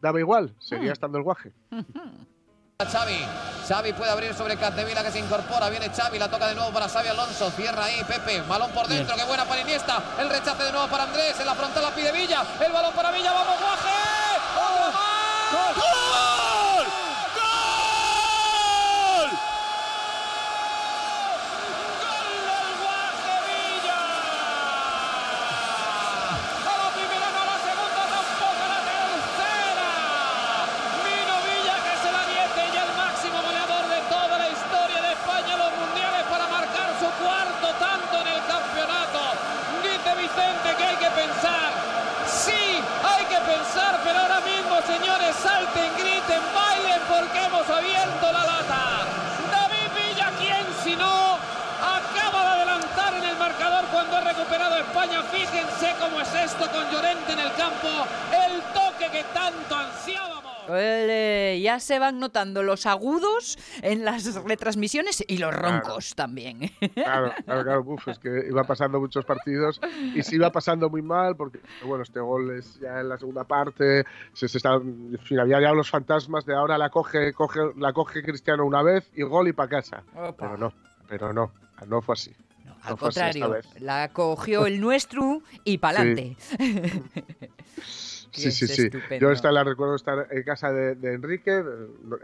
[0.00, 0.92] daba igual, seguía Mm.
[0.92, 1.52] estando el guaje.
[2.78, 3.18] Xavi.
[3.66, 5.70] Xavi puede abrir sobre Capdevila que se incorpora.
[5.70, 7.50] Viene Xavi, la toca de nuevo para Xavi Alonso.
[7.52, 8.42] Cierra ahí Pepe.
[8.42, 10.02] Balón por dentro, qué buena para Iniesta.
[10.20, 11.40] El rechace de nuevo para Andrés.
[11.40, 12.42] En la frontal la pide Villa.
[12.64, 13.32] El balón para Villa.
[13.32, 13.88] ¡Vamos, Guaje!
[14.58, 15.76] ¡Otro más!
[15.76, 16.86] ¡Gol!
[17.40, 19.30] ¡Gol!
[22.02, 24.00] ¡Gol del Guaje Villa!
[26.66, 29.90] A la primera, no a la segunda, tampoco a la tercera.
[31.04, 35.10] Mino Villa que se la dice y el máximo goleador de toda la historia de
[35.16, 39.20] España en los mundiales para marcar su cuarto tanto en el campeonato.
[39.86, 41.70] Dice Vicente que hay que pensar.
[42.26, 48.42] Sí, hay que pensar, pero ahora mismo, señores, salten, griten, bailen porque hemos abierto la
[48.44, 49.06] lata.
[49.50, 51.38] David Villa, ¿quién si no?
[51.78, 55.22] Acaba de adelantar en el marcador cuando ha recuperado España.
[55.30, 57.88] Fíjense cómo es esto con Llorente en el campo.
[58.34, 60.52] El toque que tanto ansiábamos.
[60.68, 66.72] Ole, ya se van notando los agudos en las retransmisiones y los roncos también.
[66.94, 69.80] Claro, claro, claro, uf, es que iba pasando muchos partidos
[70.14, 73.44] y se iba pasando muy mal porque, bueno, este gol es ya en la segunda
[73.44, 77.60] parte, se, se está, en fin, había ya los fantasmas de ahora la coge, coge,
[77.76, 80.02] la coge Cristiano una vez y gol y para casa.
[80.16, 80.34] Opa.
[80.38, 80.72] Pero no,
[81.08, 81.52] pero no,
[81.86, 82.32] no fue así.
[82.64, 86.36] No, No al esta contrario, la cogió el nuestro y pa'lante.
[86.40, 86.56] Sí,
[88.36, 88.82] Sí, sí.
[88.82, 89.26] estupendo.
[89.26, 91.62] Yo esta la recuerdo estar en casa de, de Enrique,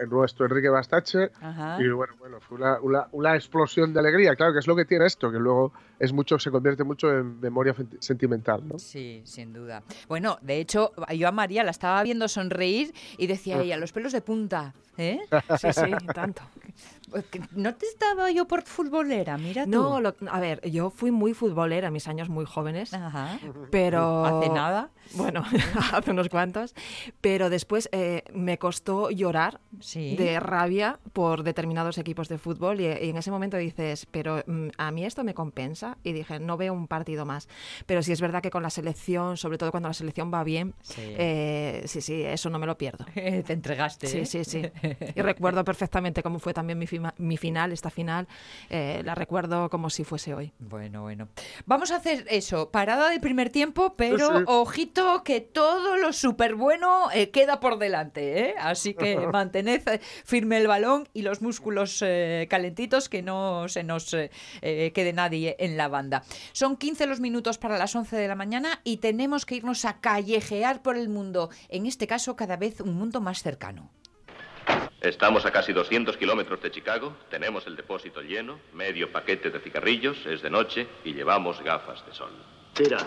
[0.08, 1.78] nuestro Enrique Bastache, Ajá.
[1.80, 4.36] y bueno, bueno, fue una, una, una explosión de alegría.
[4.36, 7.40] Claro que es lo que tiene esto, que luego es mucho, se convierte mucho en
[7.40, 8.78] memoria sentimental, ¿no?
[8.78, 9.82] Sí, sin duda.
[10.08, 14.12] Bueno, de hecho, yo a María la estaba viendo sonreír y decía ella, los pelos
[14.12, 15.20] de punta, ¿eh?
[15.58, 16.42] Sí, sí, tanto.
[17.10, 19.70] Pues No te estaba yo por futbolera, mira tú.
[19.70, 23.38] No, lo- a ver, yo fui muy futbolera mis años muy jóvenes, Ajá.
[23.70, 24.24] pero...
[24.24, 24.90] Hace nada.
[25.14, 25.44] Bueno,
[25.92, 26.74] hace unos cuantos.
[27.20, 30.16] Pero después eh, me costó llorar Sí.
[30.16, 34.68] de rabia por determinados equipos de fútbol y, y en ese momento dices, pero mm,
[34.78, 37.48] a mí esto me compensa y dije, no veo un partido más.
[37.84, 40.74] Pero sí es verdad que con la selección, sobre todo cuando la selección va bien,
[40.82, 41.02] Sí.
[41.04, 43.04] eh, sí, sí, eso no me lo pierdo.
[43.14, 44.06] Te entregaste.
[44.06, 44.24] Sí, ¿eh?
[44.26, 44.62] sí, sí.
[45.14, 48.26] Y recuerdo perfectamente cómo fue también mi, fima- mi final, esta final.
[48.70, 50.52] eh, la recuerdo como si fuese hoy.
[50.58, 51.28] Bueno, bueno.
[51.66, 54.44] Vamos a hacer eso, parada de primer tiempo, pero Sí, sí.
[54.46, 58.54] ojito que todo lo súper bueno eh, queda por delante, ¿eh?
[58.58, 63.82] Así que mantened eh, firme el balón y los músculos eh, calentitos, que no se
[63.84, 64.10] nos
[64.60, 66.22] quede nadie en la banda.
[66.52, 70.00] Son 15 los minutos para las 11 de la mañana y tenemos que irnos a
[70.00, 73.90] callejear por el mundo, en este caso cada vez un mundo más cercano.
[75.02, 80.24] Estamos a casi 200 kilómetros de Chicago, tenemos el depósito lleno, medio paquete de cigarrillos,
[80.26, 82.30] es de noche y llevamos gafas de sol.
[82.72, 82.98] Tira.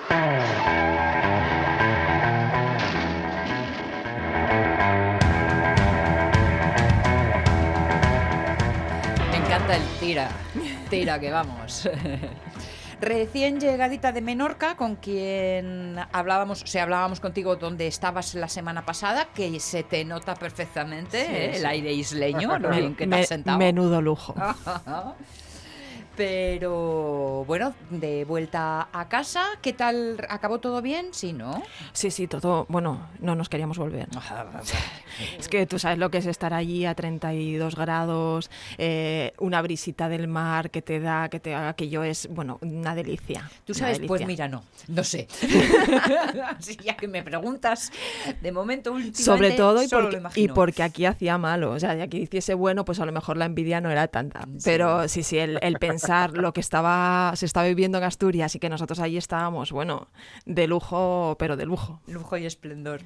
[9.32, 10.30] Me encanta el tira,
[10.90, 11.90] tira que vamos.
[13.02, 18.86] Recién llegadita de Menorca, con quien hablábamos, o sea, hablábamos contigo donde estabas la semana
[18.86, 21.50] pasada, que se te nota perfectamente Sí, ¿eh?
[21.54, 21.60] sí.
[21.60, 23.58] el aire isleño, lo bien que te has sentado.
[23.58, 24.34] menudo lujo.
[26.16, 30.18] Pero bueno, de vuelta a casa, ¿qué tal?
[30.30, 31.08] ¿Acabó todo bien?
[31.12, 31.62] Sí, ¿no?
[31.92, 32.66] Sí, sí, todo.
[32.70, 34.08] Bueno, no nos queríamos volver.
[35.40, 40.10] Es que tú sabes lo que es estar allí a 32 grados, eh, una brisita
[40.10, 43.50] del mar que te da, que te haga que yo es, bueno, una delicia.
[43.64, 45.30] Tú sabes, pues mira, no, no sé.
[46.58, 47.94] Así ya que me preguntas,
[48.42, 51.72] de momento últimamente Sobre todo y solo porque, lo y porque aquí hacía malo.
[51.72, 54.46] O sea, si aquí hiciese bueno, pues a lo mejor la envidia no era tanta.
[54.66, 58.60] Pero sí, sí, el, el pensar lo que estaba se estaba viviendo en Asturias y
[58.60, 60.08] que nosotros allí estábamos, bueno,
[60.46, 62.02] de lujo, pero de lujo.
[62.08, 63.02] Lujo y esplendor.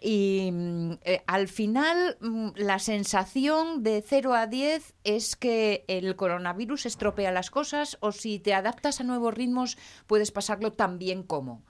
[0.00, 6.16] Y mm, eh, al final, mm, la sensación de 0 a 10 es que el
[6.16, 11.22] coronavirus estropea las cosas o si te adaptas a nuevos ritmos puedes pasarlo tan bien
[11.22, 11.62] como.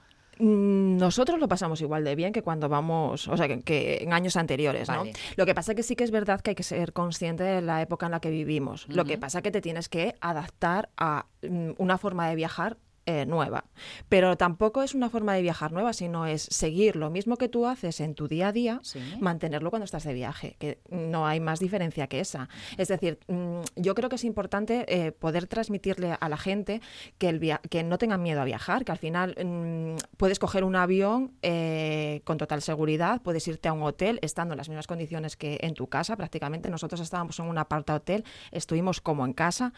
[0.42, 4.12] Mm, Nosotros lo pasamos igual de bien que cuando vamos, o sea, que, que en
[4.12, 4.98] años anteriores, ¿no?
[4.98, 5.12] Vale.
[5.36, 7.80] Lo que pasa que sí que es verdad que hay que ser consciente de la
[7.80, 8.86] época en la que vivimos.
[8.88, 12.76] Lo que pasa que te tienes que adaptar a mm, una forma de viajar
[13.06, 13.64] eh, nueva.
[14.08, 17.66] Pero tampoco es una forma de viajar nueva, sino es seguir lo mismo que tú
[17.66, 18.80] haces en tu día a día,
[19.20, 22.48] mantenerlo cuando estás de viaje, que no hay más diferencia que esa.
[22.76, 26.80] Es decir, mm, yo creo que es importante eh, poder transmitirle a la gente
[27.18, 30.64] que, el via- que no tengan miedo a viajar, que al final mm, puedes coger
[30.64, 34.86] un avión eh, con total seguridad, puedes irte a un hotel estando en las mismas
[34.86, 36.70] condiciones que en tu casa prácticamente.
[36.70, 39.72] Nosotros estábamos en un aparta hotel, estuvimos como en casa,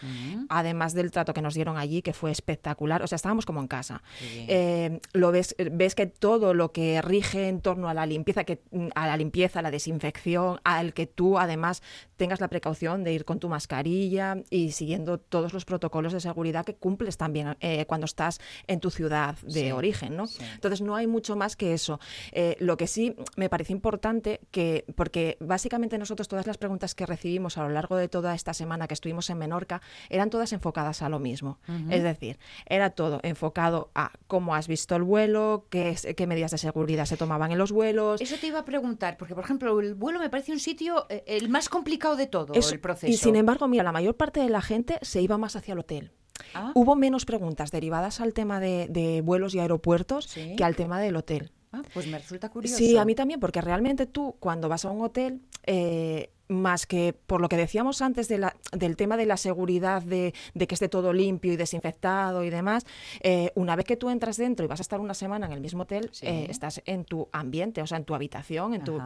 [0.48, 3.02] además del trato que nos dieron allí, que fue espectacular.
[3.02, 4.02] O sea, estábamos como en casa.
[4.22, 8.60] Eh, lo ves, ves que todo lo que rige en torno a la limpieza, que,
[8.70, 11.82] mm, a la limpieza, a la desinfección, al que tú además
[12.16, 16.64] tengas la precaución de ir con tu mascarilla y siguiendo todos los protocolos de seguridad
[16.64, 20.26] que cumples también eh, cuando estás en tu ciudad de Sí, origen, ¿no?
[20.26, 20.42] sí.
[20.54, 22.00] Entonces no hay mucho más que eso.
[22.32, 27.06] Eh, lo que sí me parece importante que, porque básicamente nosotros todas las preguntas que
[27.06, 31.02] recibimos a lo largo de toda esta semana que estuvimos en Menorca eran todas enfocadas
[31.02, 31.58] a lo mismo.
[31.90, 36.58] Es decir, era todo enfocado a cómo has visto el vuelo, qué, qué medidas de
[36.58, 38.20] seguridad se tomaban en los vuelos.
[38.20, 41.24] Eso te iba a preguntar, porque por ejemplo el vuelo me parece un sitio eh,
[41.26, 43.12] el más complicado de todo, Eso- el proceso.
[43.12, 45.78] Y sin embargo, mira, la mayor parte de la gente se iba más hacia el
[45.80, 46.12] hotel.
[46.52, 46.72] Ah.
[46.74, 50.54] Hubo menos preguntas derivadas al tema de, de vuelos y aeropuertos Sí.
[50.56, 51.52] que al tema del hotel.
[51.72, 52.76] Ah, pues me resulta curioso.
[52.76, 57.14] Sí, a mí también, porque realmente tú cuando vas a un hotel, eh, más que
[57.26, 60.74] por lo que decíamos antes de la- del tema de la seguridad, de, de que
[60.74, 62.84] esté todo limpio y desinfectado y demás,
[63.20, 65.60] eh, una vez que tú entras dentro y vas a estar una semana en el
[65.60, 66.26] mismo hotel, Sí.
[66.26, 69.00] eh, estás en tu ambiente, o sea, en tu habitación, en tu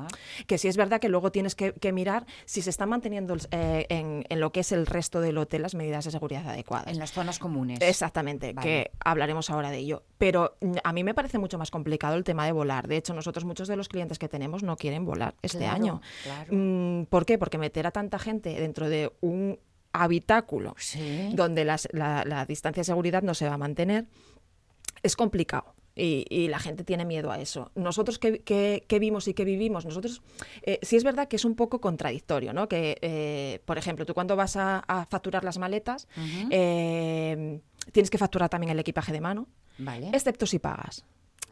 [0.46, 3.86] que sí es verdad que luego tienes que, que mirar si se están manteniendo eh,
[3.88, 6.88] en, en lo que es el resto del hotel las medidas de seguridad adecuadas.
[6.88, 7.78] En las zonas comunes.
[7.80, 8.66] Exactamente, Vale.
[8.68, 10.02] que hablaremos ahora de ello.
[10.18, 12.88] Pero mm, a mí me parece mucho más complicado el tema de volar.
[12.88, 16.00] De hecho, nosotros muchos de los clientes que tenemos no quieren volar este Claro, año.
[16.24, 16.52] claro.
[16.54, 17.38] Mm, ¿Por qué?
[17.38, 19.58] Porque meter a tanta gente dentro de un
[19.92, 21.30] habitáculo Sí.
[21.34, 24.06] donde las- la, la distancia de seguridad no se va a mantener
[25.02, 25.74] es complicado.
[26.00, 27.72] Y, y la gente tiene miedo a eso.
[27.74, 30.22] Nosotros que, que- que vimos y que vivimos, nosotros
[30.62, 32.68] eh, sí es verdad que es un poco contradictorio, ¿no?
[32.68, 36.06] Que, eh, por ejemplo, tú cuando vas a, a facturar las maletas,
[36.50, 37.60] eh,
[37.92, 39.48] tienes que facturar también el equipaje de mano,
[39.78, 40.10] Vale.
[40.12, 41.04] excepto si pagas.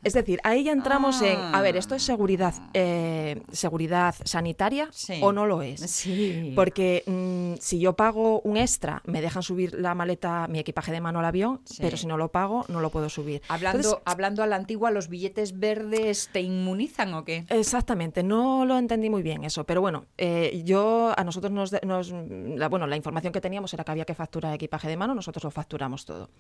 [0.05, 5.15] Es decir, ahí ya entramos en, a ver, ¿esto es seguridad, eh, seguridad sanitaria Sí.
[5.21, 5.81] o no lo es?
[5.81, 6.53] Sí.
[6.55, 11.01] Porque mm, si yo pago un extra, me dejan subir la maleta, mi equipaje de
[11.01, 11.79] mano al avión, Sí.
[11.81, 13.43] pero si no lo pago, no lo puedo subir.
[13.49, 17.45] Hablando, Entonces, hablando a la antigua, ¿los billetes verdes te inmunizan o qué?
[17.49, 22.13] Exactamente, no lo entendí muy bien eso, pero bueno, eh, yo a nosotros nos, nos-
[22.13, 25.43] la, bueno, la información que teníamos era que había que facturar equipaje de mano, nosotros
[25.43, 26.31] lo facturamos todo.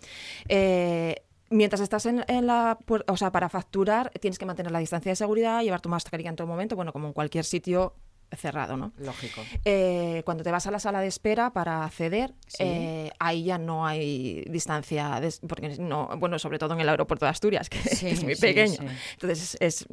[0.48, 4.80] Eh, Mientras estás en, en la puer- o sea, para facturar tienes que mantener la
[4.80, 7.94] distancia de seguridad, llevar tu mascarilla en todo momento, bueno, como en cualquier sitio
[8.36, 8.92] cerrado, ¿no?
[8.98, 9.42] Lógico.
[9.64, 12.56] Eh, cuando te vas a la sala de espera para acceder, Sí.
[12.60, 17.24] eh, ahí ya no hay distancia, de- porque no, bueno, sobre todo en el aeropuerto
[17.26, 18.78] de Asturias, que Sí, es muy sí, pequeño.
[19.12, 19.86] Entonces es,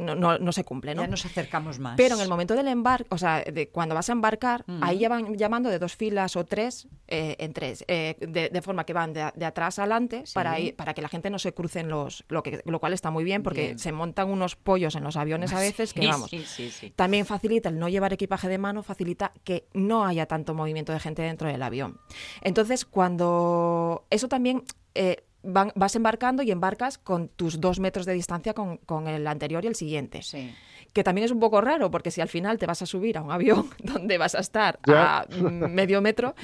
[0.00, 1.02] no, no- no se cumple, ¿no?
[1.02, 1.96] Ya nos acercamos más.
[1.96, 5.08] Pero en el momento del embarque, o sea, de cuando vas a embarcar, ahí ya
[5.08, 9.12] van llamando de dos filas o tres eh, en tres, de, de forma que van
[9.12, 12.42] de, de atrás adelante para, ir- para que la gente no se crucen los, lo,
[12.42, 13.78] que, lo cual está muy bien porque Bien.
[13.78, 16.30] se montan unos pollos en los aviones a veces que vamos.
[16.30, 16.92] sí, sí, sí.
[16.96, 21.00] También facilita el no llevar equipaje de mano, facilita que no haya tanto movimiento de
[21.00, 21.98] gente dentro del avión.
[22.42, 24.62] Entonces, cuando eso también
[24.94, 29.26] eh, van- vas embarcando y embarcas con tus dos metros de distancia con, con el
[29.26, 30.22] anterior y el siguiente.
[30.22, 30.54] Sí.
[30.92, 33.22] que también es un poco raro, porque si al final te vas a subir a
[33.22, 35.18] un avión donde vas a estar Ya.
[35.20, 36.34] a medio metro,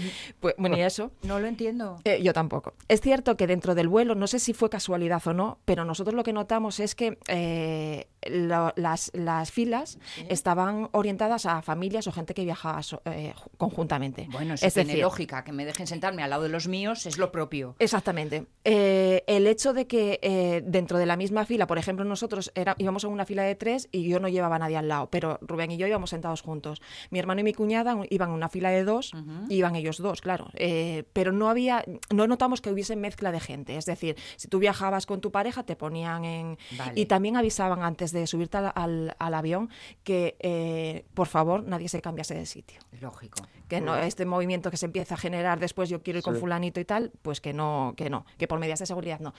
[0.41, 1.11] pues bueno, y eso.
[1.23, 1.99] No lo entiendo.
[2.05, 2.75] Eh, yo tampoco.
[2.89, 6.15] Es cierto que dentro del vuelo, no sé si fue casualidad o no, pero nosotros
[6.15, 9.99] lo que notamos es que eh, lo- las, las filas
[10.29, 14.29] estaban orientadas a familias o gente que viajaba so- eh, ju- conjuntamente.
[14.31, 15.45] Bueno, eso es tiene decir, lógica.
[15.45, 17.75] Que me dejen sentarme al lado de los míos es lo propio.
[17.79, 18.47] Exactamente.
[18.65, 22.75] Eh, el hecho de que eh, dentro de la misma fila, por ejemplo, nosotros era,
[22.79, 25.39] íbamos en una fila de tres y yo no llevaba a nadie al lado, pero
[25.43, 26.81] Rubén y yo íbamos sentados juntos.
[27.11, 29.13] Mi hermano y mi cuñada iban en una fila de dos,
[29.49, 30.49] y iban ellos dos, claro.
[30.55, 33.77] Eh, pero no había, no notamos que hubiese mezcla de gente.
[33.77, 36.59] Es decir, si tú viajabas con tu pareja, te ponían en.
[36.79, 36.93] Vale.
[36.95, 39.71] Y también avisaban antes de subirte al, al- al avión
[40.05, 42.81] que, eh, por favor, nadie se cambiase de sitio.
[43.01, 43.43] Lógico.
[43.69, 46.79] que no este movimiento que se empieza a generar después yo quiero ir con fulanito
[46.79, 49.33] y tal pues que no que no que por medidas de seguridad no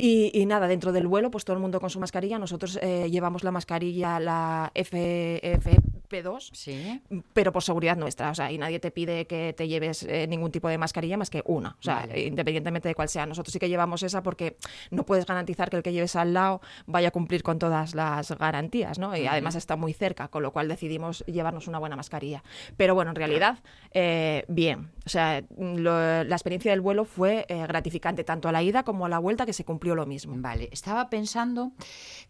[0.00, 2.38] y, y nada dentro del vuelo pues todo el mundo con su mascarilla.
[2.38, 7.02] Nosotros eh, llevamos la mascarilla la FFP2 Sí.
[7.32, 8.30] pero por seguridad nuestra.
[8.30, 11.30] O sea y nadie te pide que te lleves eh, ningún tipo de mascarilla más
[11.30, 11.76] que una.
[11.78, 12.26] O sea Vale.
[12.26, 13.26] independientemente de cuál sea.
[13.26, 14.56] Nosotros sí que llevamos esa porque
[14.90, 18.30] no puedes garantizar que el que lleves al lado vaya a cumplir con todas las
[18.38, 22.42] garantías no y además está muy cerca con lo cual decidimos llevarnos una buena mascarilla.
[22.76, 23.58] Pero bueno en realidad
[23.92, 24.90] eh, bien.
[25.04, 29.06] O sea lo- la experiencia del vuelo fue eh, gratificante tanto a la ida como
[29.06, 31.72] a la vuelta que se cumplió lo mismo Vale, estaba pensando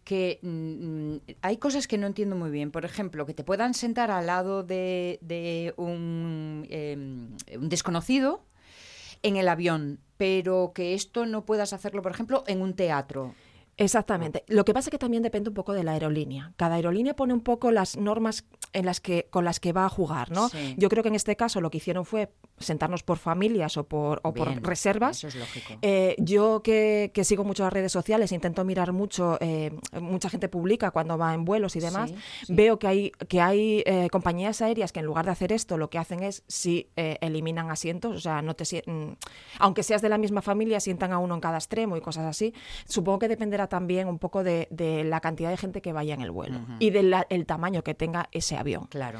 [0.03, 2.71] que mm, mm, hay cosas que no entiendo muy bien.
[2.71, 8.43] Por ejemplo, que te puedan sentar al lado de, de un, em, un desconocido
[9.23, 13.33] en el avión, pero que esto no puedas hacerlo, por ejemplo, en un teatro.
[13.79, 14.43] Exactamente.
[14.47, 16.53] Lo que pasa es que también depende un poco de la aerolínea.
[16.57, 19.89] Cada aerolínea pone un poco las normas en las que con las que va a
[19.89, 20.49] jugar, ¿no?
[20.49, 20.75] Sí.
[20.77, 24.19] Yo creo que en este caso lo que hicieron fue sentarnos por familias o por,
[24.23, 25.17] o por reservas.
[25.17, 25.75] Eso es lógico.
[25.81, 30.49] Eh, yo que, que sigo mucho las redes sociales, intento mirar mucho, eh, mucha gente
[30.49, 32.15] publica cuando va en vuelos y demás, Sí,
[32.47, 32.53] sí.
[32.53, 35.89] veo que hay, que hay eh, compañías aéreas que en lugar de hacer esto, lo
[35.89, 39.13] que hacen es sí eh, eliminan asientos, o sea, no te mm,
[39.59, 42.53] aunque seas de la misma familia, sientan a uno en cada extremo y cosas así.
[42.85, 46.21] Supongo que dependerá también un poco de, de la cantidad de gente que vaya en
[46.21, 48.87] el vuelo y del tamaño que tenga ese avión.
[48.87, 49.19] Claro.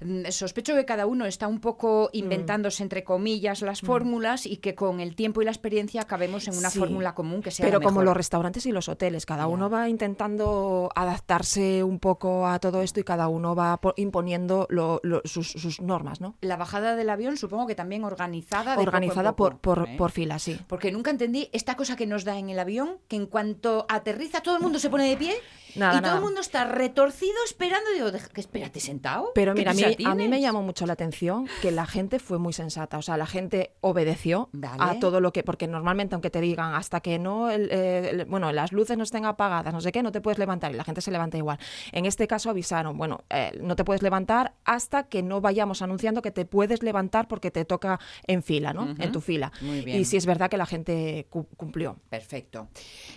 [0.00, 2.16] Mm, Sospecho que cada uno está un poco Mm.
[2.16, 6.56] inventándose, entre comillas, las fórmulas y que con el tiempo y la experiencia acabemos en
[6.56, 6.78] una Sí.
[6.78, 8.04] fórmula común que sea Pero la como mejor.
[8.06, 13.00] los restaurantes y los hoteles, cada uno va intentando adaptarse un poco a todo esto
[13.00, 16.34] y cada uno va po- imponiendo lo- lo- sus, sus normas, ¿no?
[16.40, 18.76] La bajada del avión supongo que también organizada.
[18.76, 19.94] de Organizada poco, por, por, ¿eh?
[19.98, 20.58] por fila, sí.
[20.66, 24.40] Porque nunca entendí esta cosa que nos da en el avión, que en cuanto aterriza
[24.42, 25.34] todo el mundo se pone de pie
[25.76, 27.90] Nada, y todo el mundo está retorcido esperando.
[27.94, 29.30] Digo, "Deja- que espérate sentado.
[29.34, 30.40] Pero ¿Qué mira, a mí, a mí me tienes?".
[30.42, 32.98] llamó mucho la atención que la gente fue muy sensata.
[32.98, 34.82] O sea, la gente obedeció Vale.
[34.82, 35.42] a todo lo que.
[35.42, 37.50] Porque normalmente, aunque te digan hasta que no.
[37.50, 40.38] el- eh, el- bueno, las luces no estén apagadas, no sé qué, no te puedes
[40.38, 40.72] levantar.
[40.72, 41.58] Y la gente se levanta igual.
[41.92, 46.22] En este caso avisaron, bueno, eh, no te puedes levantar hasta que no vayamos anunciando
[46.22, 48.94] que te puedes levantar porque te toca en fila, ¿no?
[48.98, 49.52] En tu fila.
[49.60, 49.98] Muy bien.
[50.00, 51.96] Y sí es verdad que la gente cu- cumplió.
[52.08, 52.68] Perfecto.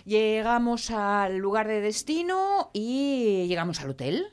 [0.04, 4.26] Llegamos al lugar de destino y llegamos al hotel.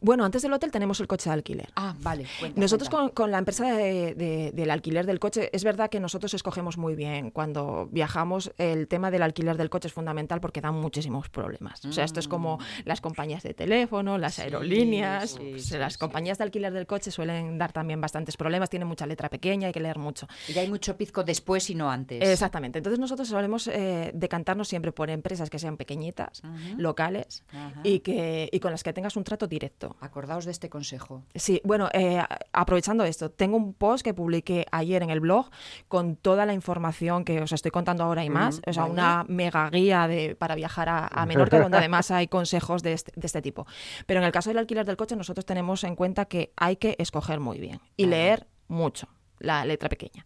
[0.00, 1.68] Bueno, antes del hotel tenemos el coche de alquiler.
[1.76, 2.26] Ah, vale.
[2.40, 3.08] cuenta, Nosotros cuenta.
[3.08, 6.78] con, con la empresa de- de- del alquiler del coche, es verdad que nosotros escogemos
[6.78, 7.30] muy bien.
[7.30, 11.84] Cuando viajamos, el tema del alquiler del coche es fundamental porque dan muchísimos problemas.
[11.84, 15.34] O sea, esto es como las compañías de teléfono, las aerolíneas.
[15.34, 15.38] Mm.
[15.38, 18.88] sí, pues, sí, las compañías de alquiler del coche suelen dar también bastantes problemas, tienen
[18.88, 20.26] mucha letra pequeña, hay que leer mucho.
[20.48, 22.22] Y hay mucho pizco después y no antes.
[22.28, 22.78] Exactamente.
[22.78, 26.42] Entonces nosotros solemos eh, decantarnos siempre por empresas que sean pequeñitas,
[26.76, 27.80] locales Ajá.
[27.82, 29.55] y, que, y con las que tengas un trato directo.
[30.00, 31.24] Acordaos de este consejo.
[31.34, 35.50] Sí, bueno, eh, aprovechando esto, tengo un post que publiqué ayer en el blog
[35.88, 38.58] con toda la información que os estoy contando ahora y más.
[38.58, 38.92] Mm, o sea, vale.
[38.92, 43.12] una mega guía de, para viajar a, a Menorca, donde además hay consejos de este,
[43.14, 43.66] de este tipo.
[44.06, 46.96] Pero en el caso del alquiler del coche, nosotros tenemos en cuenta que hay que
[46.98, 48.16] escoger muy bien y Vale.
[48.16, 50.24] leer mucho la letra pequeña.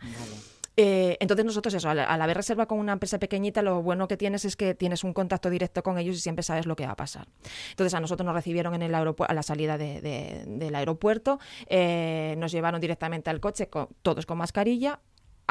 [0.82, 4.16] Eh, entonces nosotros eso, al, al haber reserva con una empresa pequeñita, lo bueno que
[4.16, 6.92] tienes es que tienes un contacto directo con ellos y siempre sabes lo que va
[6.92, 7.26] a pasar.
[7.70, 12.34] Entonces a nosotros nos recibieron en el a la salida de- de- del aeropuerto, eh,
[12.38, 13.68] nos llevaron directamente al coche,
[14.02, 15.00] todos con mascarilla.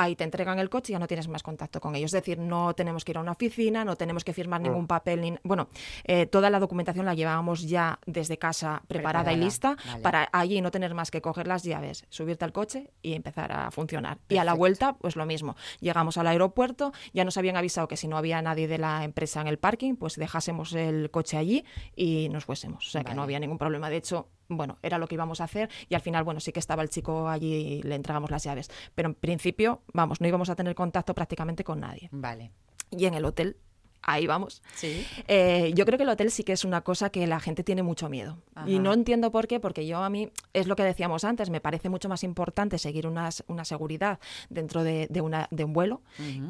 [0.01, 2.13] Ahí te entregan el coche y ya no tienes más contacto con ellos.
[2.13, 5.19] Es decir, no tenemos que ir a una oficina, no tenemos que firmar ningún papel.
[5.19, 5.67] Ni, bueno,
[6.05, 10.01] eh, toda la documentación la llevábamos ya desde casa preparada, y lista vale.
[10.01, 13.71] para allí no tener más que coger las llaves, subirte al coche y empezar a
[13.71, 14.19] funcionar.
[14.29, 15.57] Y a la vuelta, pues lo mismo.
[15.81, 19.41] Llegamos al aeropuerto, ya nos habían avisado que si no había nadie de la empresa
[19.41, 22.87] en el parking, pues dejásemos el coche allí y nos fuésemos.
[22.87, 23.89] O sea, que no había ningún problema.
[23.89, 26.59] De hecho, bueno, era lo que íbamos a hacer y al final, bueno, sí que
[26.59, 28.69] estaba el chico allí y le entregamos las llaves.
[28.95, 32.09] Pero en principio, vamos, no íbamos a tener contacto prácticamente con nadie.
[32.11, 32.51] Vale.
[32.91, 33.57] Y en el hotel
[34.01, 34.63] ahí vamos.
[34.75, 35.05] Sí.
[35.27, 37.83] Eh, yo creo que el hotel sí que es una cosa que la gente tiene
[37.83, 38.37] mucho miedo.
[38.65, 41.59] Y no entiendo por qué, porque yo a mí, es lo que decíamos antes, me
[41.61, 44.19] parece mucho más importante seguir unas- una seguridad
[44.49, 46.01] dentro de, de una, de un vuelo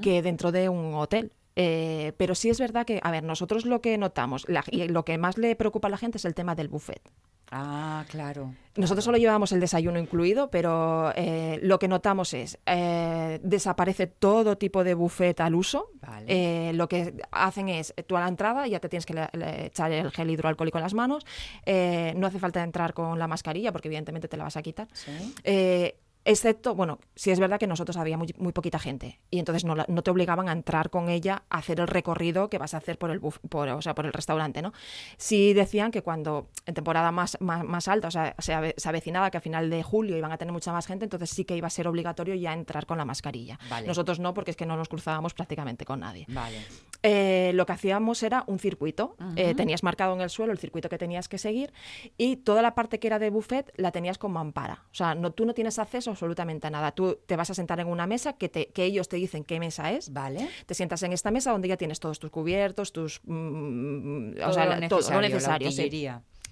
[0.02, 1.34] que dentro de un hotel.
[1.56, 5.04] Eh, pero sí es verdad que, a ver, nosotros lo que notamos la- y lo
[5.04, 7.02] que más le preocupa a la gente es el tema del buffet.
[7.52, 8.54] Ah, claro.
[8.76, 14.58] Nosotros solo llevábamos el desayuno incluido, pero eh, lo que notamos es eh, desaparece todo
[14.58, 15.90] tipo de buffet al uso.
[16.02, 16.26] Vale.
[16.70, 19.66] Eh, lo que hacen es tú a la entrada ya te tienes que le- le-
[19.66, 21.26] echar el gel hidroalcohólico en las manos.
[21.66, 24.88] Eh, no hace falta entrar con la mascarilla porque evidentemente te la vas a quitar.
[24.94, 25.12] Sí.
[26.26, 29.66] Eh, Excepto, bueno, sí es verdad que nosotros había muy, muy poquita gente y entonces
[29.66, 32.78] no, no te obligaban a entrar con ella a hacer el recorrido que vas a
[32.78, 34.72] hacer por el buf- por, o sea, por el restaurante, ¿no?
[35.18, 38.88] Sí decían que cuando en temporada más, más, más alta, o sea, se, ave- se
[38.90, 41.56] avecinaba que a final de julio iban a tener mucha más gente, entonces sí que
[41.58, 43.58] iba a ser obligatorio ya entrar con la mascarilla.
[43.70, 43.88] Vale.
[43.88, 46.26] Nosotros no, porque es que no nos cruzábamos prácticamente con nadie.
[46.30, 46.58] Vale.
[47.02, 49.16] Eh, lo que hacíamos era un circuito.
[49.36, 49.56] Eh, Ujú.
[49.56, 51.72] tenías marcado en el suelo el circuito que tenías que seguir
[52.18, 54.84] y toda la parte que era de buffet la tenías con mampara.
[54.92, 56.92] O sea, no, tú no tienes acceso absolutamente a nada.
[56.92, 59.60] Tú te vas a sentar en una mesa que, te, que ellos te dicen qué
[59.60, 60.12] mesa es.
[60.14, 60.50] Vale.
[60.66, 63.22] Te sientas en esta mesa donde ya tienes todos tus cubiertos, tus...
[63.24, 65.72] mm, Todo o sea, lo la- todo necesario, la necesario,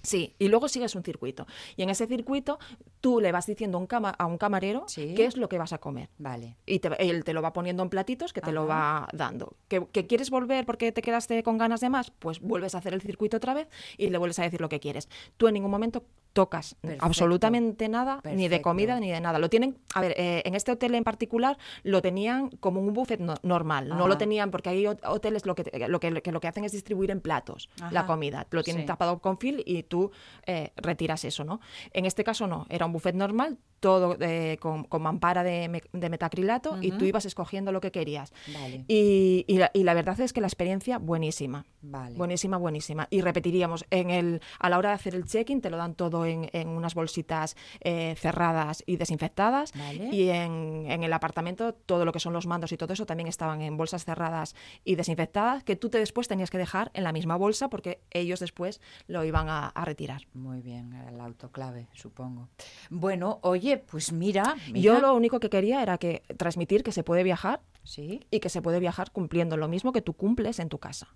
[0.02, 0.34] sí.
[0.38, 1.46] y luego sigues un circuito.
[1.76, 2.58] Y en ese circuito
[3.00, 5.12] tú le vas diciendo a un, cama- a un camarero Sí.
[5.14, 6.08] qué es lo que vas a comer.
[6.18, 6.56] Vale.
[6.66, 9.56] Y te- él te lo va poniendo en platitos que te lo va dando.
[9.68, 12.10] ¿Que, que quieres volver porque te quedaste con ganas de más?
[12.12, 14.80] Pues vuelves a hacer el circuito otra vez y le vuelves a decir lo que
[14.80, 15.08] quieres.
[15.36, 16.04] Tú en ningún momento
[16.38, 17.04] tocas Perfecto.
[17.04, 19.40] absolutamente nada, ni de comida ni de nada.
[19.40, 23.18] Lo tienen, a ver, eh, en este hotel en particular lo tenían como un buffet
[23.18, 23.88] no- normal.
[23.88, 26.64] No lo tenían porque hay hot- hoteles lo que, lo que, que lo que hacen
[26.64, 28.46] es distribuir en platos la comida.
[28.52, 28.86] Lo tienen Sí.
[28.86, 30.12] tapado con fil y tú
[30.46, 31.60] eh, retiras eso, ¿no?
[31.92, 35.82] En este caso no, era un buffet normal, todo eh, con, con mampara de, me-
[35.92, 38.32] de metacrilato y tú ibas escogiendo lo que querías.
[38.52, 38.84] Vale.
[38.88, 41.64] Y, y la, y la verdad es que la experiencia buenísima.
[41.82, 42.16] Vale.
[42.16, 43.06] Buenísima, buenísima.
[43.10, 46.26] Y repetiríamos, en el, a la hora de hacer el check-in te lo dan todo
[46.26, 49.72] en, en unas bolsitas eh, cerradas y desinfectadas.
[49.74, 50.08] Vale.
[50.12, 53.28] Y en, en el apartamento todo lo que son los mandos y todo eso también
[53.28, 54.54] estaban en bolsas cerradas
[54.84, 58.40] y desinfectadas que tú te después tenías que dejar en la misma bolsa porque ellos
[58.40, 60.22] después lo iban a, a retirar.
[60.34, 62.48] Muy bien, el autoclave, supongo.
[62.90, 64.80] Bueno, oye, pues mira, mira.
[64.80, 68.20] Yo lo único que quería era que transmitir que se puede viajar Sí.
[68.30, 71.08] y que se puede viajar cumpliendo lo mismo que tú cumples en tu casa.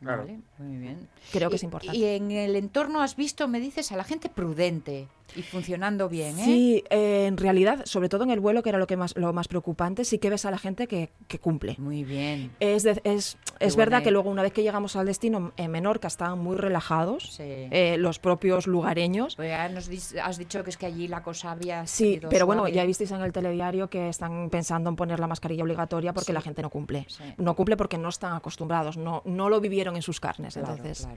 [0.00, 0.22] Claro.
[0.22, 1.08] Vale, muy bien.
[1.32, 1.96] Creo que Y- es importante.
[1.96, 6.38] Y en el entorno has visto, me dices, a la gente prudente y funcionando bien,
[6.38, 6.44] ¿eh?
[6.44, 9.32] Sí, eh, en realidad, sobre todo en el vuelo, que era lo que más lo
[9.32, 11.74] más preocupante, sí que ves a la gente que, que cumple.
[11.78, 12.52] Muy bien.
[12.60, 16.06] Es, de- es, es verdad que luego una vez que llegamos al destino en Menorca
[16.08, 17.42] estaban muy relajados Sí.
[17.46, 19.36] eh, los propios lugareños.
[19.36, 19.88] Pues ya nos
[20.22, 22.74] has dicho que es que allí la cosa había Sí, pero bueno, suave.
[22.76, 26.32] ya visteis en el telediario que están pensando en poner la mascarilla obligatoria porque Sí.
[26.32, 27.06] la gente no cumple.
[27.08, 27.24] Sí.
[27.38, 30.54] No cumple porque no están acostumbrados, no, no lo vivieron en sus carnes.
[30.54, 31.16] Claro, entonces, claro.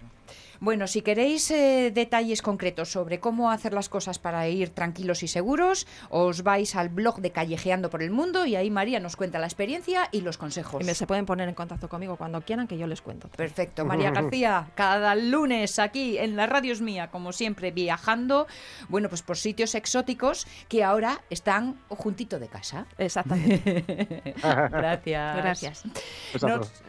[0.62, 5.28] Bueno, si queréis eh, detalles concretos sobre cómo hacer las cosas para ir tranquilos y
[5.28, 9.40] seguros, os vais al blog de Callejeando por el Mundo y ahí María nos cuenta
[9.40, 10.82] la experiencia y los consejos.
[10.82, 13.28] y me- se pueden poner en contacto conmigo cuando quieran que yo les cuento.
[13.30, 18.48] Perfecto, María García, cada lunes aquí en la radio es mía, como siempre, viajando,
[18.88, 22.86] bueno, pues por sitios exóticos que ahora están juntito de casa.
[22.98, 24.34] Exactamente.
[24.72, 25.36] Gracias.
[25.38, 25.84] Gracias.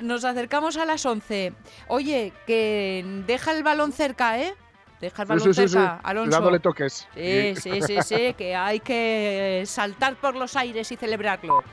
[0.01, 1.53] Nos acercamos a las 11.
[1.89, 4.55] Oye, que deja el balón cerca, ¿eh?
[5.01, 5.75] Deja el Sí, balón sí, sí, sí.
[5.75, 6.31] cerca, Alonso.
[6.31, 7.09] Dándole toques.
[7.15, 11.65] Sí, sí, sí, sí, que hay que saltar por los aires y celebrarlo.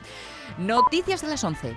[0.56, 1.74] Noticias de las 11.